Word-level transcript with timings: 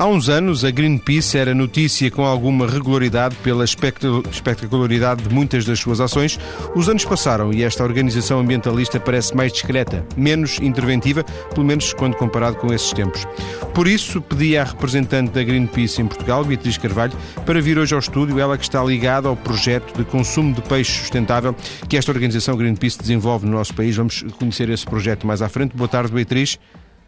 Há 0.00 0.06
uns 0.06 0.28
anos, 0.28 0.64
a 0.64 0.70
Greenpeace 0.70 1.36
era 1.36 1.52
notícia 1.52 2.08
com 2.08 2.24
alguma 2.24 2.68
regularidade 2.68 3.34
pela 3.42 3.64
espectacularidade 3.64 5.24
de 5.24 5.34
muitas 5.34 5.64
das 5.64 5.80
suas 5.80 6.00
ações. 6.00 6.38
Os 6.76 6.88
anos 6.88 7.04
passaram 7.04 7.52
e 7.52 7.64
esta 7.64 7.82
organização 7.82 8.38
ambientalista 8.38 9.00
parece 9.00 9.34
mais 9.34 9.52
discreta, 9.52 10.06
menos 10.16 10.60
interventiva, 10.60 11.24
pelo 11.52 11.66
menos 11.66 11.92
quando 11.92 12.14
comparado 12.14 12.58
com 12.58 12.72
esses 12.72 12.92
tempos. 12.92 13.26
Por 13.74 13.88
isso, 13.88 14.20
pedi 14.22 14.56
à 14.56 14.62
representante 14.62 15.32
da 15.32 15.42
Greenpeace 15.42 16.00
em 16.00 16.06
Portugal, 16.06 16.44
Beatriz 16.44 16.78
Carvalho, 16.78 17.12
para 17.44 17.60
vir 17.60 17.76
hoje 17.76 17.92
ao 17.92 17.98
estúdio, 17.98 18.38
ela 18.38 18.56
que 18.56 18.62
está 18.62 18.80
ligada 18.84 19.26
ao 19.26 19.34
projeto 19.34 19.98
de 19.98 20.04
consumo 20.04 20.54
de 20.54 20.62
peixe 20.62 20.92
sustentável 20.92 21.56
que 21.88 21.96
esta 21.96 22.12
organização 22.12 22.56
Greenpeace 22.56 23.00
desenvolve 23.00 23.46
no 23.46 23.52
nosso 23.52 23.74
país. 23.74 23.96
Vamos 23.96 24.22
conhecer 24.38 24.70
esse 24.70 24.86
projeto 24.86 25.26
mais 25.26 25.42
à 25.42 25.48
frente. 25.48 25.76
Boa 25.76 25.88
tarde, 25.88 26.12
Beatriz. 26.12 26.56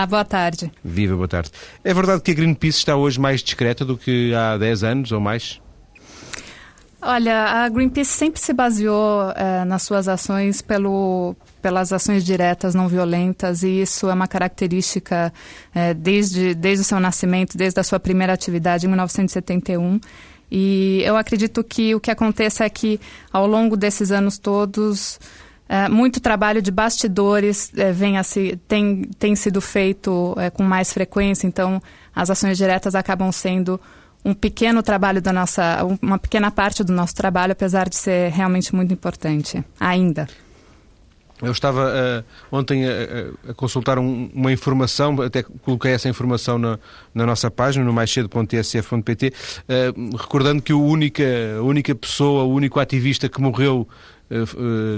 Ah, 0.00 0.06
boa 0.06 0.24
tarde. 0.24 0.72
Viva, 0.82 1.14
boa 1.14 1.28
tarde. 1.28 1.50
É 1.84 1.92
verdade 1.92 2.22
que 2.22 2.30
a 2.30 2.34
Greenpeace 2.34 2.78
está 2.78 2.96
hoje 2.96 3.20
mais 3.20 3.42
discreta 3.42 3.84
do 3.84 3.98
que 3.98 4.32
há 4.34 4.56
10 4.56 4.82
anos 4.82 5.12
ou 5.12 5.20
mais? 5.20 5.60
Olha, 7.02 7.44
a 7.44 7.68
Greenpeace 7.68 8.10
sempre 8.10 8.40
se 8.40 8.54
baseou 8.54 9.30
eh, 9.36 9.62
nas 9.66 9.82
suas 9.82 10.08
ações 10.08 10.62
pelo, 10.62 11.36
pelas 11.60 11.92
ações 11.92 12.24
diretas 12.24 12.74
não 12.74 12.88
violentas 12.88 13.62
e 13.62 13.82
isso 13.82 14.08
é 14.08 14.14
uma 14.14 14.26
característica 14.26 15.30
eh, 15.74 15.92
desde, 15.92 16.54
desde 16.54 16.80
o 16.80 16.84
seu 16.86 16.98
nascimento, 16.98 17.58
desde 17.58 17.78
a 17.78 17.84
sua 17.84 18.00
primeira 18.00 18.32
atividade 18.32 18.86
em 18.86 18.88
1971. 18.88 20.00
E 20.50 21.02
eu 21.04 21.14
acredito 21.14 21.62
que 21.62 21.94
o 21.94 22.00
que 22.00 22.10
acontece 22.10 22.64
é 22.64 22.70
que 22.70 22.98
ao 23.30 23.46
longo 23.46 23.76
desses 23.76 24.10
anos 24.10 24.38
todos 24.38 25.20
é, 25.72 25.88
muito 25.88 26.20
trabalho 26.20 26.60
de 26.60 26.72
bastidores 26.72 27.70
é, 27.76 27.92
vem 27.92 28.18
a 28.18 28.24
se, 28.24 28.58
tem, 28.66 29.02
tem 29.20 29.36
sido 29.36 29.60
feito 29.60 30.34
é, 30.36 30.50
com 30.50 30.64
mais 30.64 30.92
frequência, 30.92 31.46
então 31.46 31.80
as 32.12 32.28
ações 32.28 32.58
diretas 32.58 32.96
acabam 32.96 33.30
sendo 33.30 33.80
um 34.24 34.34
pequeno 34.34 34.82
trabalho 34.82 35.22
da 35.22 35.32
nossa, 35.32 35.78
uma 36.02 36.18
pequena 36.18 36.50
parte 36.50 36.82
do 36.82 36.92
nosso 36.92 37.14
trabalho, 37.14 37.52
apesar 37.52 37.88
de 37.88 37.94
ser 37.94 38.32
realmente 38.32 38.74
muito 38.74 38.92
importante 38.92 39.64
ainda. 39.78 40.26
Eu 41.40 41.52
estava 41.52 41.86
uh, 41.88 42.24
ontem 42.50 42.84
a, 42.84 43.50
a 43.50 43.54
consultar 43.54 43.96
um, 43.98 44.28
uma 44.34 44.52
informação, 44.52 45.22
até 45.22 45.42
coloquei 45.42 45.92
essa 45.92 46.08
informação 46.08 46.58
na, 46.58 46.80
na 47.14 47.24
nossa 47.24 47.48
página, 47.48 47.84
no 47.84 47.92
maiscedo.tsf.pt, 47.92 49.32
uh, 49.68 50.16
recordando 50.16 50.60
que 50.60 50.72
a 50.72 50.76
única, 50.76 51.22
a 51.58 51.62
única 51.62 51.94
pessoa, 51.94 52.42
o 52.42 52.52
único 52.52 52.80
ativista 52.80 53.28
que 53.28 53.40
morreu 53.40 53.88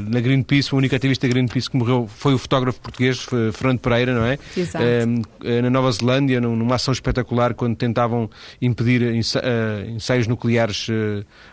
na 0.08 0.20
Greenpeace, 0.20 0.75
o 0.75 0.78
único 0.78 0.94
ativista 0.94 1.27
da 1.27 1.33
Greenpeace 1.33 1.70
que 1.70 1.77
morreu 1.77 2.06
foi 2.06 2.34
o 2.34 2.38
fotógrafo 2.38 2.78
português, 2.80 3.27
Fernando 3.55 3.78
Pereira, 3.78 4.14
não 4.14 4.27
é? 4.27 4.39
Exato. 4.55 4.84
Eh, 4.84 5.62
na 5.62 5.70
Nova 5.70 5.91
Zelândia, 5.91 6.41
numa 6.41 6.74
ação 6.74 6.92
espetacular, 6.92 7.55
quando 7.55 7.74
tentavam 7.74 8.28
impedir 8.61 9.02
ensaios 9.14 10.27
nucleares 10.27 10.89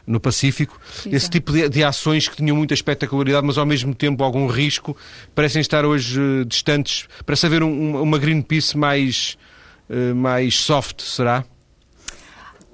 no 0.06 0.20
Pacífico. 0.20 0.80
Exato. 1.00 1.16
Esse 1.16 1.30
tipo 1.30 1.52
de, 1.54 1.84
ações 1.84 2.28
que 2.28 2.36
tinham 2.36 2.56
muita 2.58 2.74
espetacularidade, 2.74 3.48
mas 3.48 3.58
ao 3.58 3.66
mesmo 3.66 3.96
tempo 3.96 4.24
algum 4.24 4.48
risco, 4.48 4.96
parecem 5.34 5.62
estar 5.62 5.86
hoje 5.86 6.20
distantes. 6.46 7.08
Parece 7.26 7.46
haver 7.46 7.64
um, 7.64 8.02
uma 8.02 8.18
Greenpeace 8.18 8.78
mais, 8.78 9.38
mais 10.16 10.60
soft, 10.60 11.02
será? 11.02 11.46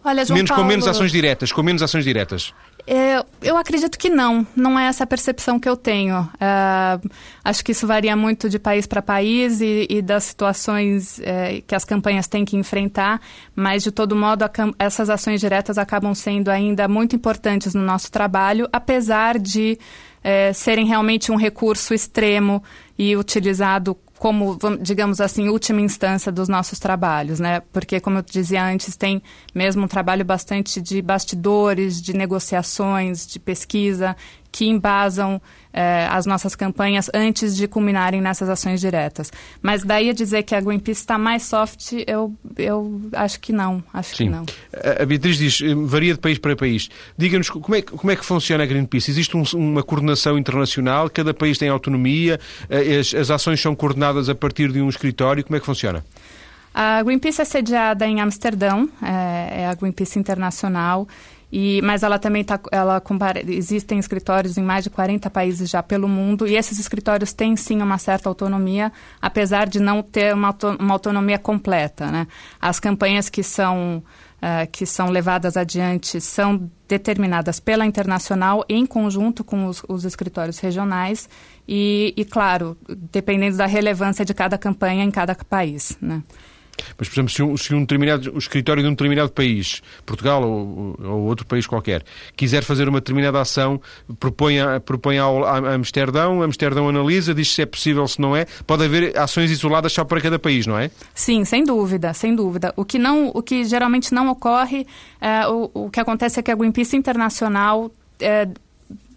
Olha, 0.05 0.23
menos, 0.29 0.49
Paulo... 0.49 0.63
Com 0.63 0.67
menos 0.67 0.87
ações 0.87 1.11
diretas, 1.11 1.51
com 1.51 1.63
menos 1.63 1.81
ações 1.81 2.03
diretas. 2.03 2.53
É, 2.87 3.23
eu 3.41 3.57
acredito 3.57 3.97
que 3.97 4.09
não, 4.09 4.45
não 4.55 4.77
é 4.77 4.85
essa 4.85 5.03
a 5.05 5.07
percepção 5.07 5.59
que 5.59 5.67
eu 5.67 5.75
tenho. 5.75 6.29
É, 6.39 6.99
acho 7.43 7.65
que 7.65 7.71
isso 7.71 7.87
varia 7.87 8.15
muito 8.15 8.47
de 8.47 8.59
país 8.59 8.85
para 8.85 9.01
país 9.01 9.59
e, 9.59 9.87
e, 9.89 10.01
das 10.01 10.25
situações 10.25 11.19
é, 11.21 11.61
que 11.65 11.73
as 11.73 11.83
campanhas 11.83 12.27
têm 12.27 12.45
que 12.45 12.55
enfrentar, 12.55 13.19
mas 13.55 13.81
de 13.83 13.91
todo 13.91 14.15
modo 14.15 14.43
a, 14.43 14.51
essas 14.77 15.09
ações 15.09 15.41
diretas 15.41 15.79
acabam 15.79 16.13
sendo 16.13 16.49
ainda 16.49 16.87
muito 16.87 17.15
importantes 17.15 17.73
no 17.73 17.81
nosso 17.81 18.11
trabalho, 18.11 18.69
apesar 18.71 19.39
de 19.39 19.79
é, 20.23 20.53
serem 20.53 20.85
realmente 20.85 21.31
um 21.31 21.35
recurso 21.35 21.93
extremo 21.93 22.63
e 22.97 23.15
utilizado 23.15 23.97
como, 24.17 24.57
digamos 24.81 25.19
assim, 25.19 25.49
última 25.49 25.81
instância 25.81 26.31
dos 26.31 26.47
nossos 26.47 26.79
trabalhos, 26.79 27.39
né? 27.39 27.61
Porque, 27.71 27.99
como 27.99 28.19
eu 28.19 28.21
dizia 28.21 28.63
antes, 28.65 28.95
tem 28.95 29.21
mesmo 29.53 29.83
um 29.83 29.87
trabalho 29.87 30.23
bastante 30.23 30.81
de 30.81 31.01
bastidores, 31.01 32.01
de 32.01 32.15
negociações, 32.15 33.27
de 33.27 33.39
pesquisa, 33.39 34.15
que 34.55 34.65
embasam 34.65 35.41
eh, 35.73 36.07
as 36.09 36.25
nossas 36.25 36.55
campanhas 36.55 37.11
antes 37.13 37.57
de 37.57 37.67
culminarem 37.67 38.21
nessas 38.21 38.47
ações 38.47 38.79
diretas. 38.79 39.29
Mas 39.61 39.83
daí 39.83 40.09
a 40.09 40.13
dizer 40.13 40.43
que 40.43 40.55
a 40.55 40.61
Greenpeace 40.61 41.01
está 41.01 41.17
mais 41.17 41.43
soft, 41.43 41.91
eu, 42.07 42.33
eu 42.55 43.01
acho 43.11 43.37
que 43.41 43.51
não. 43.51 43.83
Acho 43.93 44.15
Sim. 44.15 44.23
que 44.23 44.29
não. 44.29 44.45
A 45.01 45.05
Beatriz 45.05 45.37
diz, 45.37 45.61
eh, 45.61 45.75
varia 45.75 46.13
de 46.13 46.21
país 46.21 46.37
para 46.37 46.55
país. 46.55 46.87
Diga-nos 47.17 47.49
como 47.49 47.75
é, 47.75 47.81
como 47.81 48.09
é 48.09 48.15
que 48.15 48.23
funciona 48.23 48.63
a 48.63 48.65
Greenpeace? 48.65 49.11
Existe 49.11 49.35
um, 49.35 49.43
uma 49.55 49.83
coordenação 49.83 50.37
internacional? 50.37 51.09
Cada 51.09 51.33
país 51.33 51.57
tem 51.57 51.67
autonomia? 51.67 52.39
Eh, 52.69 52.99
as, 52.99 53.13
as 53.13 53.29
ações 53.29 53.59
são 53.59 53.75
coordenadas 53.75 54.29
a 54.29 54.35
partir 54.35 54.71
de 54.71 54.79
um 54.79 54.87
escritório? 54.87 55.43
Como 55.43 55.57
é 55.57 55.59
que 55.59 55.65
funciona? 55.65 56.01
A 56.73 57.03
Greenpeace 57.03 57.41
é 57.41 57.45
sediada 57.45 58.05
em 58.05 58.21
Amsterdão, 58.21 58.89
é, 59.01 59.63
é 59.63 59.67
a 59.67 59.73
Greenpeace 59.73 60.17
Internacional. 60.17 61.07
E, 61.57 61.81
mas 61.83 62.03
ela 62.03 62.19
também 62.19 62.41
está. 62.41 62.59
Ela 62.69 63.01
existem 63.47 63.97
escritórios 63.97 64.57
em 64.57 64.61
mais 64.61 64.83
de 64.83 64.89
40 64.89 65.29
países 65.29 65.69
já 65.69 65.81
pelo 65.81 66.05
mundo, 66.05 66.45
e 66.45 66.57
esses 66.57 66.77
escritórios 66.79 67.31
têm 67.31 67.55
sim 67.55 67.81
uma 67.81 67.97
certa 67.97 68.27
autonomia, 68.27 68.91
apesar 69.21 69.65
de 69.65 69.79
não 69.79 70.03
ter 70.03 70.33
uma, 70.33 70.53
uma 70.77 70.93
autonomia 70.93 71.39
completa. 71.39 72.11
Né? 72.11 72.27
As 72.59 72.77
campanhas 72.77 73.29
que 73.29 73.41
são, 73.41 74.03
uh, 74.41 74.69
que 74.69 74.85
são 74.85 75.09
levadas 75.09 75.55
adiante 75.55 76.19
são 76.19 76.69
determinadas 76.89 77.57
pela 77.57 77.85
internacional 77.85 78.65
em 78.67 78.85
conjunto 78.85 79.41
com 79.41 79.67
os, 79.67 79.81
os 79.87 80.03
escritórios 80.03 80.59
regionais, 80.59 81.29
e, 81.65 82.13
e, 82.17 82.25
claro, 82.25 82.77
dependendo 83.13 83.55
da 83.55 83.65
relevância 83.65 84.25
de 84.25 84.33
cada 84.33 84.57
campanha 84.57 85.05
em 85.05 85.09
cada 85.09 85.33
país. 85.33 85.97
Né? 86.01 86.21
Mas, 86.97 87.07
por 87.07 87.15
exemplo, 87.15 87.31
se 87.31 87.43
um, 87.43 87.57
se 87.57 87.73
um 87.73 87.81
determinado, 87.81 88.33
o 88.33 88.37
escritório 88.37 88.81
de 88.81 88.89
um 88.89 88.91
determinado 88.91 89.31
país, 89.31 89.81
Portugal 90.05 90.43
ou, 90.43 90.95
ou, 91.01 91.21
outro 91.23 91.45
país 91.45 91.67
qualquer, 91.67 92.03
quiser 92.35 92.63
fazer 92.63 92.87
uma 92.87 92.99
determinada 92.99 93.39
ação, 93.39 93.81
propõe, 94.19 94.59
a, 94.59 94.79
propõe 94.79 95.17
ao, 95.17 95.43
a 95.43 95.73
Amsterdão, 95.73 96.41
Amsterdão 96.41 96.87
analisa, 96.89 97.33
diz 97.33 97.53
se 97.53 97.61
é 97.61 97.65
possível, 97.65 98.07
se 98.07 98.19
não 98.19 98.35
é. 98.35 98.45
Pode 98.65 98.83
haver 98.83 99.17
ações 99.17 99.51
isoladas 99.51 99.91
só 99.93 100.03
para 100.03 100.21
cada 100.21 100.39
país, 100.39 100.65
não 100.67 100.77
é? 100.77 100.89
Sim, 101.13 101.45
sem 101.45 101.63
dúvida, 101.63 102.13
sem 102.13 102.35
dúvida. 102.35 102.73
O 102.75 102.85
que, 102.85 102.99
não, 102.99 103.29
o 103.33 103.41
que 103.41 103.65
geralmente 103.65 104.13
não 104.13 104.29
ocorre, 104.29 104.85
é, 105.19 105.47
o, 105.47 105.69
o 105.73 105.89
que 105.89 105.99
acontece 105.99 106.39
é 106.39 106.43
que 106.43 106.51
a 106.51 106.55
Greenpeace 106.55 106.95
Internacional 106.95 107.91
é, 108.19 108.47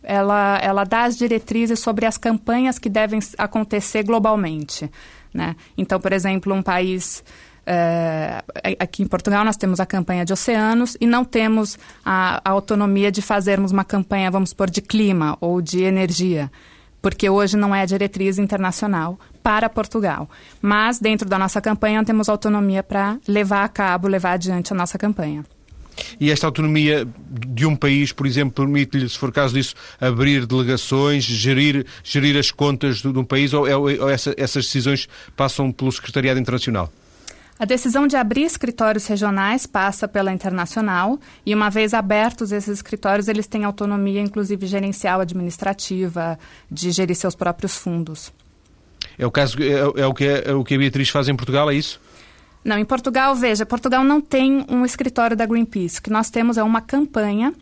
ela, 0.02 0.58
ela 0.62 0.84
dá 0.84 1.04
as 1.04 1.16
diretrizes 1.16 1.80
sobre 1.80 2.06
as 2.06 2.16
campanhas 2.16 2.78
que 2.78 2.88
devem 2.88 3.20
acontecer 3.36 4.02
globalmente. 4.02 4.90
Né? 5.32 5.54
Então, 5.76 6.00
por 6.00 6.12
exemplo, 6.12 6.54
um 6.54 6.62
país 6.62 7.22
é, 7.68 8.42
aqui 8.78 9.02
em 9.02 9.06
Portugal 9.06 9.44
nós 9.44 9.56
temos 9.56 9.78
a 9.80 9.86
campanha 9.86 10.24
de 10.24 10.32
oceanos 10.32 10.96
e 11.00 11.06
não 11.06 11.24
temos 11.24 11.78
a, 12.04 12.40
a 12.44 12.50
autonomia 12.50 13.12
de 13.12 13.20
fazermos 13.20 13.72
uma 13.72 13.84
campanha, 13.84 14.30
vamos 14.30 14.50
supor, 14.50 14.70
de 14.70 14.80
clima 14.80 15.36
ou 15.40 15.60
de 15.60 15.82
energia 15.82 16.50
porque 17.00 17.30
hoje 17.30 17.56
não 17.56 17.74
é 17.74 17.82
a 17.82 17.86
diretriz 17.86 18.38
internacional 18.38 19.18
para 19.42 19.68
Portugal. 19.68 20.28
Mas, 20.60 20.98
dentro 20.98 21.28
da 21.28 21.38
nossa 21.38 21.60
campanha, 21.60 22.04
temos 22.04 22.28
autonomia 22.28 22.82
para 22.82 23.18
levar 23.26 23.64
a 23.64 23.68
cabo, 23.68 24.08
levar 24.08 24.32
adiante 24.32 24.72
a 24.72 24.76
nossa 24.76 24.98
campanha. 24.98 25.44
E 26.20 26.30
esta 26.30 26.46
autonomia 26.46 27.06
de 27.30 27.66
um 27.66 27.74
país, 27.74 28.12
por 28.12 28.26
exemplo, 28.26 28.52
permite-lhe, 28.54 29.08
se 29.08 29.18
for 29.18 29.32
caso 29.32 29.54
disso, 29.54 29.74
abrir 30.00 30.46
delegações, 30.46 31.24
gerir, 31.24 31.86
gerir 32.04 32.36
as 32.36 32.50
contas 32.50 32.98
de 32.98 33.08
um 33.08 33.24
país, 33.24 33.52
ou, 33.52 33.66
é, 33.66 33.76
ou 33.76 34.08
essa, 34.08 34.34
essas 34.36 34.64
decisões 34.64 35.08
passam 35.36 35.72
pelo 35.72 35.90
Secretariado 35.90 36.38
Internacional? 36.38 36.92
A 37.58 37.64
decisão 37.64 38.06
de 38.06 38.16
abrir 38.16 38.42
escritórios 38.42 39.06
regionais 39.06 39.66
passa 39.66 40.06
pela 40.06 40.32
internacional 40.32 41.18
e, 41.44 41.52
uma 41.52 41.68
vez 41.68 41.92
abertos 41.92 42.52
esses 42.52 42.74
escritórios, 42.74 43.26
eles 43.26 43.48
têm 43.48 43.64
autonomia, 43.64 44.20
inclusive 44.20 44.64
gerencial, 44.66 45.20
administrativa, 45.20 46.38
de 46.70 46.92
gerir 46.92 47.16
seus 47.16 47.34
próprios 47.34 47.76
fundos. 47.76 48.32
É 49.18 49.26
o 49.26 49.30
caso 49.30 49.60
é, 49.60 50.00
é 50.00 50.06
o 50.06 50.14
que 50.14 50.24
é, 50.24 50.50
é, 50.50 50.54
o 50.54 50.62
que 50.62 50.76
a 50.76 50.78
Beatriz 50.78 51.08
faz 51.08 51.28
em 51.28 51.34
Portugal, 51.34 51.68
é 51.68 51.74
isso? 51.74 52.00
Não, 52.64 52.78
em 52.78 52.84
Portugal, 52.84 53.34
veja, 53.34 53.66
Portugal 53.66 54.04
não 54.04 54.20
tem 54.20 54.64
um 54.68 54.84
escritório 54.84 55.36
da 55.36 55.44
Greenpeace. 55.44 55.98
O 55.98 56.02
que 56.02 56.10
nós 56.10 56.30
temos 56.30 56.58
é 56.58 56.62
uma 56.62 56.80
campanha 56.80 57.52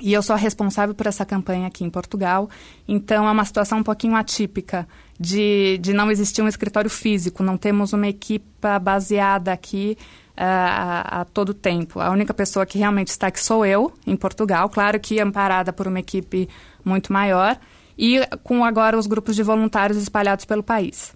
e 0.00 0.12
eu 0.12 0.22
sou 0.22 0.36
responsável 0.36 0.94
por 0.94 1.06
essa 1.06 1.24
campanha 1.24 1.66
aqui 1.66 1.84
em 1.84 1.90
Portugal. 1.90 2.48
Então, 2.86 3.26
é 3.26 3.30
uma 3.30 3.44
situação 3.44 3.78
um 3.78 3.82
pouquinho 3.82 4.14
atípica 4.14 4.86
de, 5.20 5.76
de 5.78 5.92
não 5.92 6.10
existir 6.10 6.40
um 6.40 6.48
escritório 6.48 6.88
físico. 6.88 7.42
Não 7.42 7.58
temos 7.58 7.92
uma 7.92 8.08
equipa 8.08 8.78
baseada 8.78 9.52
aqui 9.52 9.98
uh, 10.30 10.34
a, 10.38 11.20
a, 11.20 11.24
todo 11.26 11.52
tempo. 11.52 12.00
A 12.00 12.10
única 12.10 12.32
pessoa 12.32 12.64
que 12.64 12.78
realmente 12.78 13.08
está 13.08 13.26
aqui 13.26 13.38
sou 13.38 13.66
eu, 13.66 13.92
em 14.06 14.16
Portugal. 14.16 14.70
Claro 14.70 14.98
que 14.98 15.20
amparada 15.20 15.74
por 15.74 15.86
uma 15.86 16.00
equipe 16.00 16.48
muito 16.82 17.12
maior. 17.12 17.58
E 17.98 18.26
com 18.42 18.64
agora 18.64 18.96
os 18.98 19.06
grupos 19.06 19.36
de 19.36 19.42
voluntários 19.42 20.00
espalhados 20.00 20.46
pelo 20.46 20.62
país. 20.62 21.14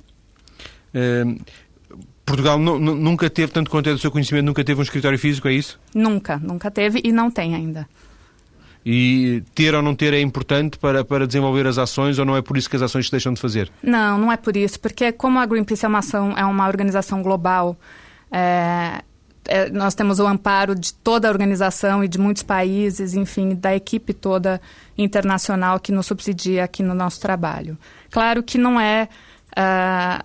É, 0.93 1.25
Portugal 2.27 2.59
nunca 2.59 3.31
teve, 3.31 3.53
tanto 3.53 3.71
quanto 3.71 3.89
é 3.89 3.93
do 3.93 3.99
seu 3.99 4.11
conhecimento, 4.11 4.45
nunca 4.45 4.62
teve 4.62 4.79
um 4.79 4.83
escritório 4.83 5.19
físico, 5.19 5.49
é 5.49 5.55
isso? 5.55 5.81
Nunca, 5.95 6.37
nunca 6.37 6.71
teve 6.71 7.01
e 7.03 7.11
não 7.11 7.31
tem 7.31 7.55
ainda. 7.55 7.89
E 8.87 9.43
ter 9.55 9.75
ou 9.75 9.81
não 9.81 9.95
ter 9.95 10.13
é 10.13 10.21
importante 10.21 10.79
para, 10.79 11.03
para 11.05 11.27
desenvolver 11.27 11.67
as 11.67 11.79
ações 11.79 12.19
ou 12.19 12.25
não 12.25 12.37
é 12.37 12.43
por 12.43 12.59
isso 12.59 12.69
que 12.69 12.77
as 12.77 12.83
ações 12.83 13.07
se 13.07 13.11
deixam 13.11 13.33
de 13.33 13.41
fazer? 13.41 13.71
Não, 13.83 14.19
não 14.19 14.31
é 14.31 14.37
por 14.37 14.57
isso, 14.57 14.79
porque 14.79 15.11
como 15.11 15.39
a 15.39 15.47
Greenpeace 15.47 15.87
é 15.87 15.89
uma, 15.89 16.01
ação, 16.01 16.37
é 16.37 16.45
uma 16.45 16.67
organização 16.67 17.23
global, 17.23 17.79
é, 18.31 19.03
é, 19.47 19.71
nós 19.71 19.95
temos 19.95 20.19
o 20.21 20.27
amparo 20.27 20.75
de 20.75 20.93
toda 20.93 21.29
a 21.29 21.31
organização 21.31 22.03
e 22.03 22.09
de 22.09 22.19
muitos 22.19 22.43
países, 22.43 23.15
enfim, 23.15 23.55
da 23.55 23.75
equipe 23.75 24.13
toda 24.13 24.61
internacional 24.97 25.79
que 25.81 25.93
nos 25.93 26.07
subsidia 26.07 26.65
aqui 26.65 26.83
no 26.83 26.95
nosso 26.95 27.21
trabalho. 27.21 27.79
Claro 28.11 28.43
que 28.43 28.59
não 28.59 28.81
é. 28.81 29.09
Uh, 29.51 30.25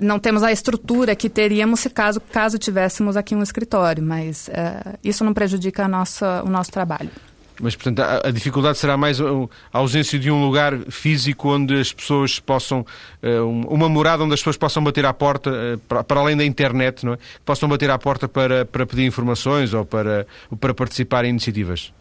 não 0.00 0.18
temos 0.18 0.42
a 0.44 0.52
estrutura 0.52 1.16
que 1.16 1.28
teríamos 1.28 1.80
se 1.80 1.90
caso, 1.90 2.20
caso 2.20 2.56
tivéssemos 2.56 3.16
aqui 3.16 3.34
um 3.34 3.42
escritório, 3.42 4.02
mas 4.02 4.48
uh, 4.48 4.98
isso 5.02 5.24
não 5.24 5.34
prejudica 5.34 5.88
nossa, 5.88 6.42
o 6.44 6.48
nosso 6.48 6.70
trabalho. 6.70 7.10
Mas, 7.60 7.74
portanto, 7.74 8.00
a, 8.00 8.28
a, 8.28 8.30
dificuldade 8.30 8.78
será 8.78 8.96
mais 8.96 9.20
a, 9.20 9.24
a, 9.72 9.78
ausência 9.78 10.18
de 10.18 10.30
um 10.30 10.44
lugar 10.44 10.78
físico 10.90 11.52
onde 11.52 11.78
as 11.78 11.92
pessoas 11.92 12.38
possam, 12.38 12.86
uh, 13.22 13.44
uma 13.68 13.88
morada 13.88 14.22
onde 14.22 14.34
as 14.34 14.40
pessoas 14.40 14.56
possam 14.56 14.82
bater 14.82 15.04
à 15.04 15.12
porta, 15.12 15.50
uh, 15.50 15.78
para, 15.78 16.04
para, 16.04 16.20
além 16.20 16.36
da 16.36 16.44
internet, 16.44 17.04
não 17.04 17.14
é? 17.14 17.18
Possam 17.44 17.68
bater 17.68 17.90
à 17.90 17.98
porta 17.98 18.28
para, 18.28 18.64
para 18.64 18.86
pedir 18.86 19.04
informações 19.04 19.74
ou 19.74 19.84
para, 19.84 20.26
para 20.60 20.72
participar 20.72 21.24
em 21.24 21.30
iniciativas. 21.30 21.92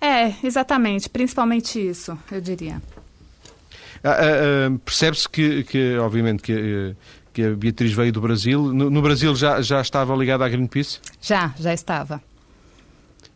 É, 0.00 0.32
exatamente. 0.44 1.08
Principalmente 1.08 1.78
isso, 1.78 2.16
eu 2.30 2.40
diria. 2.40 2.80
Ah, 4.02 4.16
ah, 4.16 4.78
Percebe-se 4.84 5.28
que, 5.28 5.64
que, 5.64 5.98
obviamente, 5.98 6.42
que 6.42 6.52
eh, 6.52 6.94
que 7.32 7.44
a 7.44 7.50
Beatriz 7.54 7.92
veio 7.92 8.12
do 8.12 8.20
Brasil. 8.20 8.60
No, 8.72 8.90
no, 8.90 9.02
Brasil 9.02 9.34
já, 9.34 9.60
já 9.62 9.80
estava 9.80 10.14
ligada 10.14 10.44
à 10.44 10.48
Greenpeace? 10.48 10.98
Já, 11.20 11.54
já 11.58 11.72
estava. 11.72 12.20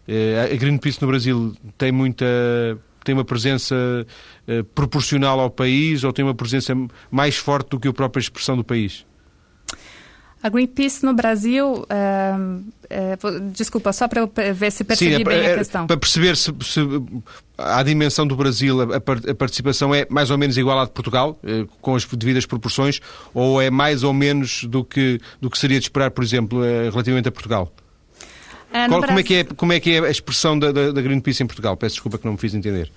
Eh, 0.06 0.50
a 0.52 0.56
Greenpeace 0.56 1.00
no 1.00 1.08
Brasil 1.08 1.56
tem 1.78 1.90
muita 1.90 2.26
tem 3.04 3.14
uma 3.14 3.24
presença 3.24 3.74
uh, 3.76 4.64
proporcional 4.74 5.38
ao 5.38 5.50
país 5.50 6.02
ou 6.02 6.12
tem 6.12 6.24
uma 6.24 6.34
presença 6.34 6.74
mais 7.10 7.36
forte 7.36 7.68
do 7.68 7.78
que 7.78 7.86
a 7.86 7.92
própria 7.92 8.20
expressão 8.20 8.56
do 8.56 8.64
país? 8.64 9.04
A 10.42 10.48
Greenpeace 10.48 11.04
no 11.04 11.14
Brasil, 11.14 11.66
uh, 11.72 11.84
uh, 11.86 13.40
desculpa, 13.52 13.92
só 13.92 14.08
para 14.08 14.26
ver 14.52 14.72
se 14.72 14.84
percebi 14.84 15.16
Sim, 15.16 15.20
é, 15.22 15.24
bem 15.24 15.46
a 15.46 15.54
questão. 15.56 15.86
Para 15.86 15.96
perceber 15.96 16.36
se, 16.36 16.52
se 16.62 16.80
a 17.56 17.82
dimensão 17.82 18.26
do 18.26 18.36
Brasil, 18.36 18.80
a, 18.82 18.96
a, 18.96 19.34
participação 19.34 19.94
é 19.94 20.06
mais 20.10 20.30
ou 20.30 20.36
menos 20.36 20.58
igual 20.58 20.80
à 20.80 20.84
de 20.84 20.90
Portugal, 20.90 21.38
com 21.80 21.94
as 21.94 22.04
devidas 22.04 22.44
proporções, 22.44 23.00
ou 23.32 23.60
é 23.60 23.70
mais 23.70 24.02
ou 24.02 24.12
menos 24.12 24.64
do 24.64 24.84
que, 24.84 25.18
do 25.40 25.48
que 25.48 25.58
seria 25.58 25.78
de 25.78 25.86
esperar, 25.86 26.10
por 26.10 26.22
exemplo, 26.22 26.60
relativamente 26.90 27.28
a 27.28 27.32
Portugal? 27.32 27.72
Ah, 28.76 28.88
Qual, 28.88 29.00
como, 29.04 29.20
é 29.20 29.22
que 29.22 29.34
é, 29.34 29.44
como 29.44 29.72
é 29.72 29.78
que 29.78 29.92
é 29.92 30.00
a 30.00 30.10
expressão 30.10 30.58
da, 30.58 30.72
da, 30.72 30.90
da 30.90 31.00
Greenpeace 31.00 31.44
em 31.44 31.46
Portugal? 31.46 31.76
Peço 31.76 31.94
desculpa 31.94 32.18
que 32.18 32.24
não 32.24 32.32
me 32.32 32.38
fiz 32.38 32.54
entender. 32.54 32.90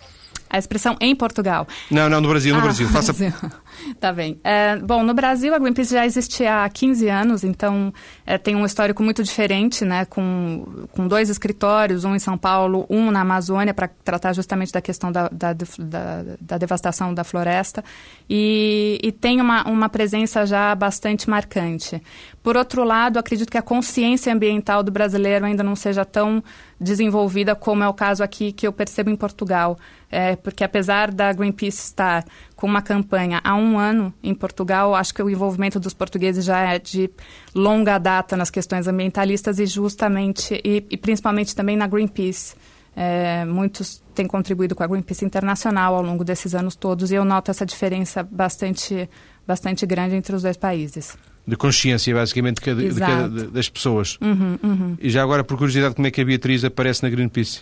A 0.50 0.58
expressão 0.58 0.98
em 1.00 1.16
Portugal. 1.16 1.68
Não, 1.92 2.10
não, 2.10 2.20
no 2.20 2.28
Brasil, 2.28 2.52
no 2.52 2.60
ah, 2.60 2.64
Brasil. 2.64 2.90
Faça... 2.90 3.14
Brasil. 3.14 3.38
tá 4.00 4.12
bem. 4.12 4.40
É, 4.44 4.78
bom, 4.78 5.04
no 5.04 5.14
Brasil 5.14 5.54
a 5.54 5.60
Greenpeace 5.60 5.94
já 5.94 6.06
existia 6.06 6.64
há 6.64 6.70
15 6.70 7.08
anos, 7.10 7.44
então 7.44 7.94
é, 8.26 8.38
tem 8.38 8.56
um 8.56 8.66
histórico 8.66 9.04
muito 9.04 9.24
diferente, 9.24 9.86
né? 9.86 10.06
Com, 10.06 10.88
com 10.92 11.08
dois 11.08 11.30
escritórios, 11.30 12.04
um 12.06 12.16
em 12.16 12.20
São 12.20 12.38
Paulo, 12.38 12.86
um 12.90 13.12
na 13.12 13.22
Amazônia, 13.22 13.74
para 13.74 13.88
tratar 13.88 14.34
justamente 14.34 14.72
da 14.72 14.82
questão 14.82 15.12
da, 15.12 15.30
da, 15.30 15.54
da, 15.54 16.24
da 16.40 16.58
devastação 16.58 17.14
da 17.14 17.24
floresta. 17.24 17.84
E, 18.30 19.00
e 19.02 19.12
tem 19.12 19.42
uma, 19.42 19.68
uma 19.68 19.90
presença 19.90 20.46
já 20.46 20.74
bastante 20.76 21.30
marcante. 21.30 22.02
Por 22.42 22.56
outro 22.56 22.84
lado, 22.84 23.20
acredito 23.20 23.50
que 23.50 23.58
a 23.58 23.62
consciência 23.62 24.34
ambiental 24.34 24.82
do 24.82 24.92
brasileiro 24.92 25.46
ainda 25.46 25.64
não 25.64 25.76
seja 25.76 26.06
tão 26.06 26.44
desenvolvida 26.80 27.56
como 27.56 27.84
é 27.84 27.88
o 27.88 27.94
caso 27.94 28.24
aqui 28.24 28.52
que 28.52 28.66
eu 28.66 28.72
percebo 28.72 29.10
em 29.10 29.16
Portugal. 29.16 29.78
É, 30.10 30.38
porque 30.38 30.64
apesar 30.64 31.12
da 31.12 31.34
Greenpeace 31.34 31.80
estar 31.80 32.24
com 32.58 32.66
uma 32.66 32.82
campanha 32.82 33.40
há 33.44 33.56
um 33.56 33.78
ano 33.78 34.12
em 34.22 34.34
Portugal, 34.34 34.96
acho 34.96 35.14
que 35.14 35.22
o 35.22 35.30
envolvimento 35.30 35.80
dos 35.80 35.94
portugueses 35.94 36.44
já 36.44 36.74
é 36.74 36.80
de 36.80 37.08
longa 37.54 38.00
data 38.00 38.36
nas 38.36 38.50
questões 38.50 38.88
ambientalistas 38.88 39.60
e 39.60 39.66
justamente, 39.68 40.60
e, 40.66 40.84
e 40.90 40.98
principalmente 40.98 41.56
também 41.56 41.78
na 41.78 41.88
Greenpeace. 41.88 42.56
É, 42.96 43.46
muitos 43.46 44.04
têm 44.16 44.26
contribuído 44.26 44.74
com 44.74 44.84
a 44.84 44.88
Greenpeace 44.88 45.24
Internacional 45.24 45.94
ao 45.94 46.02
longo 46.02 46.24
desses 46.24 46.56
anos 46.56 46.76
todos 46.76 47.12
e 47.12 47.16
eu 47.16 47.24
noto 47.24 47.52
essa 47.52 47.64
diferença 47.64 48.24
bastante, 48.24 49.08
bastante 49.46 49.86
grande 49.86 50.16
entre 50.16 50.36
os 50.36 50.42
dois 50.42 50.58
países 50.58 51.16
de 51.48 51.56
consciência, 51.56 52.14
basicamente, 52.14 52.56
de 52.56 52.62
cada, 52.62 52.90
de 52.90 53.00
cada, 53.00 53.48
das 53.48 53.70
pessoas. 53.70 54.18
Uhum, 54.20 54.60
uhum. 54.62 54.98
E 55.00 55.10
já 55.10 55.24
agora, 55.24 55.46
por 55.46 55.56
curiosidade, 55.58 55.96
como 55.96 56.06
é 56.06 56.12
que 56.12 56.20
a 56.20 56.26
Beatriz 56.26 56.66
aparece 56.66 57.02
na 57.04 57.10
Greenpeace? 57.10 57.62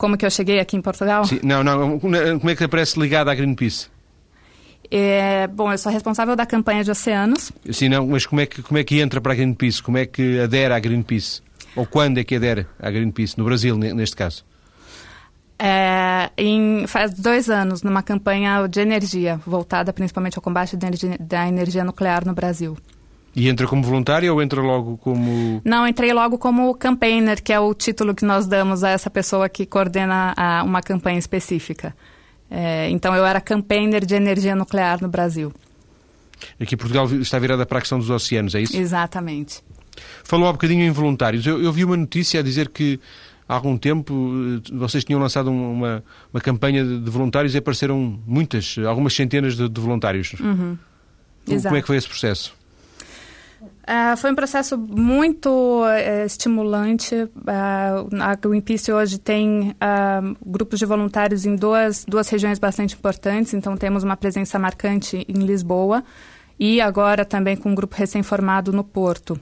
Como 0.00 0.16
que 0.16 0.24
eu 0.24 0.30
cheguei 0.30 0.58
aqui 0.58 0.78
em 0.78 0.80
Portugal? 0.80 1.26
Sim, 1.26 1.40
não, 1.42 1.62
não. 1.62 1.98
Como 1.98 2.16
é 2.16 2.56
que 2.56 2.64
aparece 2.64 2.98
ligada 2.98 3.30
à 3.30 3.34
Greenpeace? 3.34 3.88
É, 4.90 5.46
bom, 5.46 5.70
eu 5.70 5.76
sou 5.76 5.92
responsável 5.92 6.34
da 6.34 6.46
campanha 6.46 6.82
de 6.82 6.90
oceanos. 6.90 7.52
Sim, 7.70 7.90
não, 7.90 8.06
mas 8.06 8.24
como 8.24 8.40
é, 8.40 8.46
que, 8.46 8.62
como 8.62 8.78
é 8.78 8.82
que 8.82 8.98
entra 8.98 9.20
para 9.20 9.34
a 9.34 9.36
Greenpeace? 9.36 9.82
Como 9.82 9.98
é 9.98 10.06
que 10.06 10.40
adere 10.40 10.72
à 10.72 10.78
Greenpeace? 10.78 11.42
Ou 11.76 11.84
quando 11.84 12.16
é 12.16 12.24
que 12.24 12.34
adere 12.34 12.66
à 12.78 12.90
Greenpeace? 12.90 13.36
No 13.36 13.44
Brasil, 13.44 13.76
neste 13.76 14.16
caso? 14.16 14.42
É, 15.58 16.30
em, 16.38 16.86
faz 16.86 17.12
dois 17.12 17.50
anos, 17.50 17.82
numa 17.82 18.02
campanha 18.02 18.66
de 18.66 18.80
energia, 18.80 19.38
voltada 19.46 19.92
principalmente 19.92 20.38
ao 20.38 20.42
combate 20.42 20.78
da 20.78 20.86
energia, 20.86 21.18
da 21.20 21.46
energia 21.46 21.84
nuclear 21.84 22.24
no 22.24 22.32
Brasil. 22.32 22.74
E 23.34 23.48
entra 23.48 23.66
como 23.66 23.82
voluntária 23.82 24.32
ou 24.32 24.42
entra 24.42 24.60
logo 24.60 24.96
como. 24.98 25.62
Não, 25.64 25.86
entrei 25.86 26.12
logo 26.12 26.36
como 26.36 26.74
campaigner, 26.74 27.42
que 27.42 27.52
é 27.52 27.60
o 27.60 27.72
título 27.72 28.14
que 28.14 28.24
nós 28.24 28.46
damos 28.46 28.82
a 28.82 28.90
essa 28.90 29.08
pessoa 29.08 29.48
que 29.48 29.64
coordena 29.64 30.34
a, 30.36 30.62
uma 30.64 30.82
campanha 30.82 31.18
específica. 31.18 31.94
É, 32.50 32.90
então 32.90 33.14
eu 33.14 33.24
era 33.24 33.40
campaigner 33.40 34.04
de 34.04 34.14
energia 34.14 34.56
nuclear 34.56 35.00
no 35.00 35.08
Brasil. 35.08 35.52
Aqui 36.60 36.76
Portugal 36.76 37.06
está 37.14 37.38
virada 37.38 37.64
para 37.64 37.78
a 37.78 37.80
questão 37.80 37.98
dos 37.98 38.10
oceanos, 38.10 38.54
é 38.54 38.62
isso? 38.62 38.76
Exatamente. 38.76 39.62
Falou 40.24 40.48
há 40.48 40.52
bocadinho 40.52 40.84
em 40.84 40.90
voluntários. 40.90 41.46
Eu, 41.46 41.62
eu 41.62 41.72
vi 41.72 41.84
uma 41.84 41.96
notícia 41.96 42.40
a 42.40 42.42
dizer 42.42 42.68
que 42.68 42.98
há 43.48 43.54
algum 43.54 43.76
tempo 43.76 44.12
eh, 44.56 44.74
vocês 44.74 45.04
tinham 45.04 45.20
lançado 45.20 45.50
uma, 45.50 46.02
uma 46.32 46.40
campanha 46.40 46.84
de 46.84 47.10
voluntários 47.10 47.54
e 47.54 47.58
apareceram 47.58 48.18
muitas, 48.26 48.76
algumas 48.86 49.14
centenas 49.14 49.56
de, 49.56 49.68
de 49.68 49.80
voluntários. 49.80 50.32
Uhum. 50.40 50.76
Como 51.46 51.76
é 51.76 51.80
que 51.80 51.86
foi 51.86 51.96
esse 51.96 52.08
processo? 52.08 52.54
Uh, 53.82 54.16
foi 54.16 54.30
um 54.30 54.34
processo 54.34 54.76
muito 54.76 55.48
uh, 55.48 56.24
estimulante. 56.26 57.14
Uh, 57.14 58.22
a 58.22 58.34
Greenpeace 58.36 58.92
hoje 58.92 59.18
tem 59.18 59.74
grupos 60.44 60.78
de 60.78 60.86
voluntários 60.86 61.46
em 61.46 61.56
duas, 61.56 62.04
duas 62.04 62.28
regiões 62.28 62.58
bastante 62.58 62.94
importantes, 62.94 63.54
então 63.54 63.76
temos 63.76 64.04
uma 64.04 64.16
presença 64.16 64.58
marcante 64.58 65.24
em 65.28 65.44
Lisboa 65.44 66.04
e 66.58 66.80
agora 66.80 67.24
também 67.24 67.56
com 67.56 67.70
um 67.70 67.74
grupo 67.74 67.96
recém-formado 67.96 68.72
no 68.72 68.84
Porto. 68.84 69.40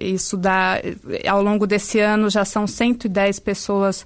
Isso 0.00 0.36
dá, 0.36 0.80
ao 1.28 1.42
longo 1.42 1.66
desse 1.66 2.00
ano 2.00 2.28
já 2.28 2.44
são 2.44 2.66
110 2.66 3.38
pessoas 3.38 4.04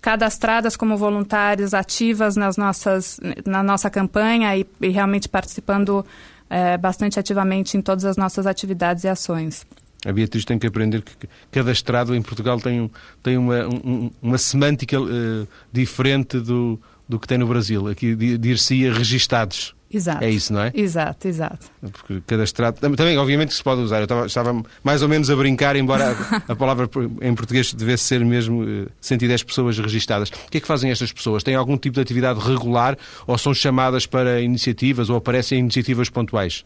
cadastradas 0.00 0.76
como 0.76 0.96
voluntários 0.96 1.74
ativas 1.74 2.36
nas 2.36 2.56
nossas, 2.56 3.20
na 3.44 3.62
nossa 3.62 3.90
campanha 3.90 4.56
e, 4.56 4.66
e 4.80 4.88
realmente 4.88 5.28
participando 5.28 6.04
uh, 6.50 6.78
bastante 6.78 7.18
ativamente 7.18 7.76
em 7.76 7.80
todas 7.80 8.04
as 8.04 8.16
nossas 8.16 8.46
atividades 8.46 9.04
e 9.04 9.08
ações. 9.08 9.66
A 10.04 10.12
Beatriz 10.12 10.44
tem 10.44 10.58
que 10.58 10.66
aprender 10.66 11.02
que 11.02 11.28
cadastrado 11.50 12.14
em 12.14 12.22
Portugal 12.22 12.60
tem, 12.60 12.90
tem 13.22 13.36
uma, 13.36 13.66
um, 13.66 14.10
uma 14.22 14.38
semântica 14.38 15.00
uh, 15.00 15.48
diferente 15.72 16.38
do, 16.38 16.80
do 17.08 17.18
que 17.18 17.26
tem 17.26 17.38
no 17.38 17.46
Brasil. 17.46 17.88
Aqui 17.88 18.14
dir-se-ia 18.14 18.92
registados. 18.92 19.74
Exato. 19.90 20.22
É 20.22 20.30
isso, 20.30 20.52
não 20.52 20.60
é? 20.60 20.72
Exato, 20.74 21.26
exato. 21.26 21.66
Porque 21.80 22.20
cadastrado. 22.26 22.78
Também, 22.94 23.16
obviamente, 23.16 23.54
se 23.54 23.62
pode 23.62 23.80
usar. 23.80 23.98
Eu 23.98 24.04
estava, 24.04 24.26
estava 24.26 24.62
mais 24.84 25.02
ou 25.02 25.08
menos 25.08 25.30
a 25.30 25.36
brincar, 25.36 25.76
embora 25.76 26.14
a, 26.48 26.52
a, 26.52 26.56
palavra 26.56 26.88
em 27.22 27.34
português 27.34 27.72
devesse 27.72 28.04
ser 28.04 28.22
mesmo 28.22 28.62
uh, 28.62 28.82
eh, 28.82 28.92
110 29.00 29.42
pessoas 29.44 29.78
registadas. 29.78 30.28
O 30.28 30.50
que 30.50 30.58
é 30.58 30.60
que 30.60 30.66
fazem 30.66 30.90
estas 30.90 31.10
pessoas? 31.10 31.42
Têm 31.42 31.54
algum 31.54 31.78
tipo 31.78 31.94
de 31.94 32.00
atividade 32.00 32.38
regular 32.38 32.98
ou 33.26 33.38
são 33.38 33.54
chamadas 33.54 34.04
para 34.04 34.42
iniciativas 34.42 35.08
ou 35.08 35.16
aparecem 35.16 35.58
iniciativas 35.58 36.10
pontuais? 36.10 36.64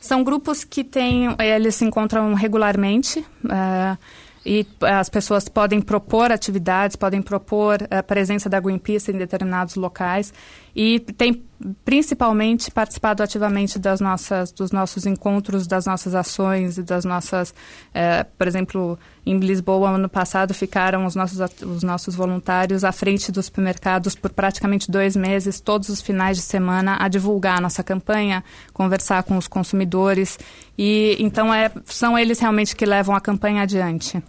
São 0.00 0.22
grupos 0.22 0.62
que 0.62 0.84
têm, 0.84 1.34
eles 1.40 1.74
se 1.74 1.84
encontram 1.84 2.34
regularmente. 2.34 3.18
Uh, 3.44 3.98
e 4.46 4.66
as 4.82 5.08
pessoas 5.08 5.48
podem 5.48 5.80
propor 5.80 6.30
atividades, 6.30 6.96
podem 6.96 7.22
propor 7.22 7.78
a 7.90 8.02
presença 8.02 8.48
da 8.48 8.60
Greenpeace 8.60 9.10
em 9.10 9.16
determinados 9.16 9.74
locais. 9.74 10.34
E 10.74 11.00
tem 11.00 11.42
principalmente 11.84 12.70
participado 12.70 13.22
ativamente 13.22 13.78
das 13.78 14.00
nossas, 14.00 14.52
dos 14.52 14.70
nossos 14.70 15.06
encontros, 15.06 15.66
das 15.66 15.86
nossas 15.86 16.14
ações 16.14 16.76
e 16.76 16.82
das 16.82 17.04
nossas, 17.04 17.54
é, 17.94 18.24
por 18.24 18.46
exemplo, 18.46 18.98
em 19.24 19.38
Lisboa 19.38 19.90
ano 19.90 20.08
passado 20.08 20.52
ficaram 20.52 21.06
os 21.06 21.14
nossos, 21.14 21.38
os 21.62 21.82
nossos 21.82 22.14
voluntários 22.14 22.84
à 22.84 22.92
frente 22.92 23.32
dos 23.32 23.46
supermercados 23.46 24.14
por 24.14 24.30
praticamente 24.30 24.90
dois 24.90 25.16
meses, 25.16 25.60
todos 25.60 25.88
os 25.88 26.02
finais 26.02 26.36
de 26.36 26.42
semana, 26.42 26.98
a 27.00 27.08
divulgar 27.08 27.58
a 27.58 27.60
nossa 27.60 27.82
campanha, 27.82 28.44
conversar 28.72 29.22
com 29.22 29.38
os 29.38 29.48
consumidores 29.48 30.38
e 30.76 31.16
então 31.18 31.54
é, 31.54 31.70
são 31.84 32.18
eles 32.18 32.40
realmente 32.40 32.76
que 32.76 32.84
levam 32.84 33.14
a 33.14 33.20
campanha 33.20 33.62
adiante. 33.62 34.22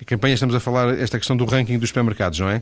A 0.00 0.04
campanha, 0.04 0.34
estamos 0.34 0.54
a 0.54 0.58
falar 0.58 0.98
esta 0.98 1.16
questão 1.16 1.36
do 1.36 1.44
ranking 1.44 1.78
dos 1.78 1.90
supermercados, 1.90 2.40
não 2.40 2.48
é? 2.48 2.60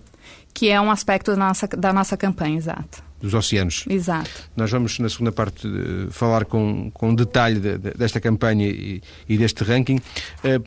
Que 0.52 0.69
é 0.69 0.80
um 0.80 0.90
aspecto 0.90 1.30
da 1.33 1.37
nossa, 1.37 1.66
da 1.66 1.92
nossa 1.92 2.16
campanha, 2.16 2.57
exato. 2.57 3.02
Dos 3.21 3.35
oceanos. 3.35 3.85
Exato. 3.88 4.30
Nós 4.57 4.71
vamos, 4.71 4.99
na 4.99 5.09
segunda 5.09 5.30
parte, 5.30 5.69
falar 6.11 6.47
com, 6.47 6.90
com 6.90 7.14
detalhe 7.14 7.61
de, 7.61 7.76
de, 7.76 7.90
desta 7.90 8.19
campanha 8.19 8.66
e, 8.66 9.02
e 9.28 9.37
deste 9.37 9.62
ranking. 9.62 10.00
Uh, 10.42 10.64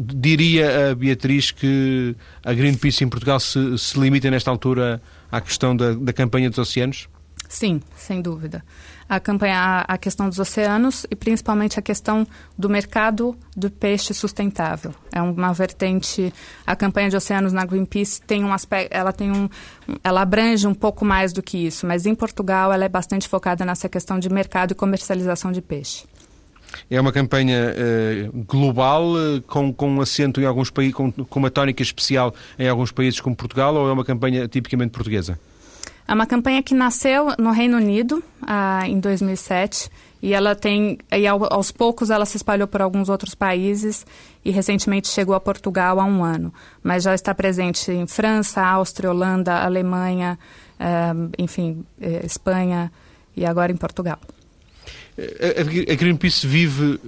diria 0.00 0.90
a 0.90 0.94
Beatriz 0.96 1.52
que 1.52 2.16
a 2.44 2.52
Greenpeace 2.52 3.04
em 3.04 3.08
Portugal 3.08 3.38
se, 3.38 3.78
se 3.78 3.98
limita, 4.00 4.28
nesta 4.30 4.50
altura, 4.50 5.00
à 5.30 5.40
questão 5.40 5.76
da, 5.76 5.94
da 5.94 6.12
campanha 6.12 6.50
dos 6.50 6.58
oceanos? 6.58 7.08
Sim, 7.48 7.80
sem 7.96 8.20
dúvida. 8.20 8.64
A 9.08 9.20
campanha, 9.20 9.84
a 9.86 9.96
questão 9.96 10.28
dos 10.28 10.38
oceanos 10.38 11.06
e 11.10 11.14
principalmente 11.14 11.78
a 11.78 11.82
questão 11.82 12.26
do 12.58 12.68
mercado 12.68 13.36
do 13.56 13.70
peixe 13.70 14.12
sustentável. 14.12 14.92
É 15.12 15.22
uma 15.22 15.52
vertente. 15.52 16.32
A 16.66 16.74
campanha 16.74 17.08
de 17.08 17.16
oceanos 17.16 17.52
na 17.52 17.64
Greenpeace 17.64 18.20
tem 18.20 18.44
um 18.44 18.52
aspecto, 18.52 18.92
ela 18.92 19.12
tem 19.12 19.30
um, 19.30 19.48
ela 20.02 20.22
abrange 20.22 20.66
um 20.66 20.74
pouco 20.74 21.04
mais 21.04 21.32
do 21.32 21.42
que 21.42 21.66
isso, 21.66 21.86
mas 21.86 22.04
em 22.04 22.14
Portugal 22.14 22.72
ela 22.72 22.84
é 22.84 22.88
bastante 22.88 23.28
focada 23.28 23.64
nessa 23.64 23.88
questão 23.88 24.18
de 24.18 24.28
mercado 24.28 24.72
e 24.72 24.74
comercialização 24.74 25.52
de 25.52 25.62
peixe. 25.62 26.04
É 26.90 27.00
uma 27.00 27.12
campanha 27.12 27.72
uh, 27.72 28.44
global, 28.44 29.12
uh, 29.12 29.40
com, 29.42 29.72
com 29.72 29.88
um 29.88 30.00
acento 30.00 30.40
em 30.40 30.44
alguns 30.44 30.70
países, 30.70 30.94
com, 30.94 31.10
com 31.10 31.38
uma 31.38 31.50
tónica 31.50 31.82
especial 31.82 32.34
em 32.58 32.68
alguns 32.68 32.92
países 32.92 33.20
como 33.20 33.36
Portugal, 33.36 33.74
ou 33.74 33.88
é 33.88 33.92
uma 33.92 34.04
campanha 34.04 34.48
tipicamente 34.48 34.90
portuguesa? 34.90 35.38
É 36.08 36.14
uma 36.14 36.26
campanha 36.26 36.62
que 36.62 36.74
nasceu 36.74 37.28
no 37.38 37.50
Reino 37.50 37.76
Unido 37.76 38.22
ah, 38.42 38.82
em 38.86 39.00
2007 39.00 39.90
e 40.22 40.32
ela 40.32 40.54
tem 40.54 40.98
e 41.12 41.26
aos 41.26 41.72
poucos 41.72 42.10
ela 42.10 42.24
se 42.24 42.36
espalhou 42.36 42.68
por 42.68 42.80
alguns 42.80 43.08
outros 43.08 43.34
países 43.34 44.06
e 44.44 44.50
recentemente 44.50 45.08
chegou 45.08 45.34
a 45.34 45.40
Portugal 45.40 45.98
há 45.98 46.04
um 46.04 46.22
ano, 46.22 46.54
mas 46.82 47.02
já 47.02 47.14
está 47.14 47.34
presente 47.34 47.90
em 47.90 48.06
França, 48.06 48.62
Áustria, 48.62 49.10
Holanda, 49.10 49.64
Alemanha, 49.64 50.38
ah, 50.78 51.12
enfim, 51.38 51.84
eh, 52.00 52.24
Espanha 52.24 52.92
e 53.36 53.44
agora 53.44 53.72
em 53.72 53.76
Portugal. 53.76 54.18
A 55.18 55.94
Greenpeace 55.94 56.46
vive, 56.46 57.00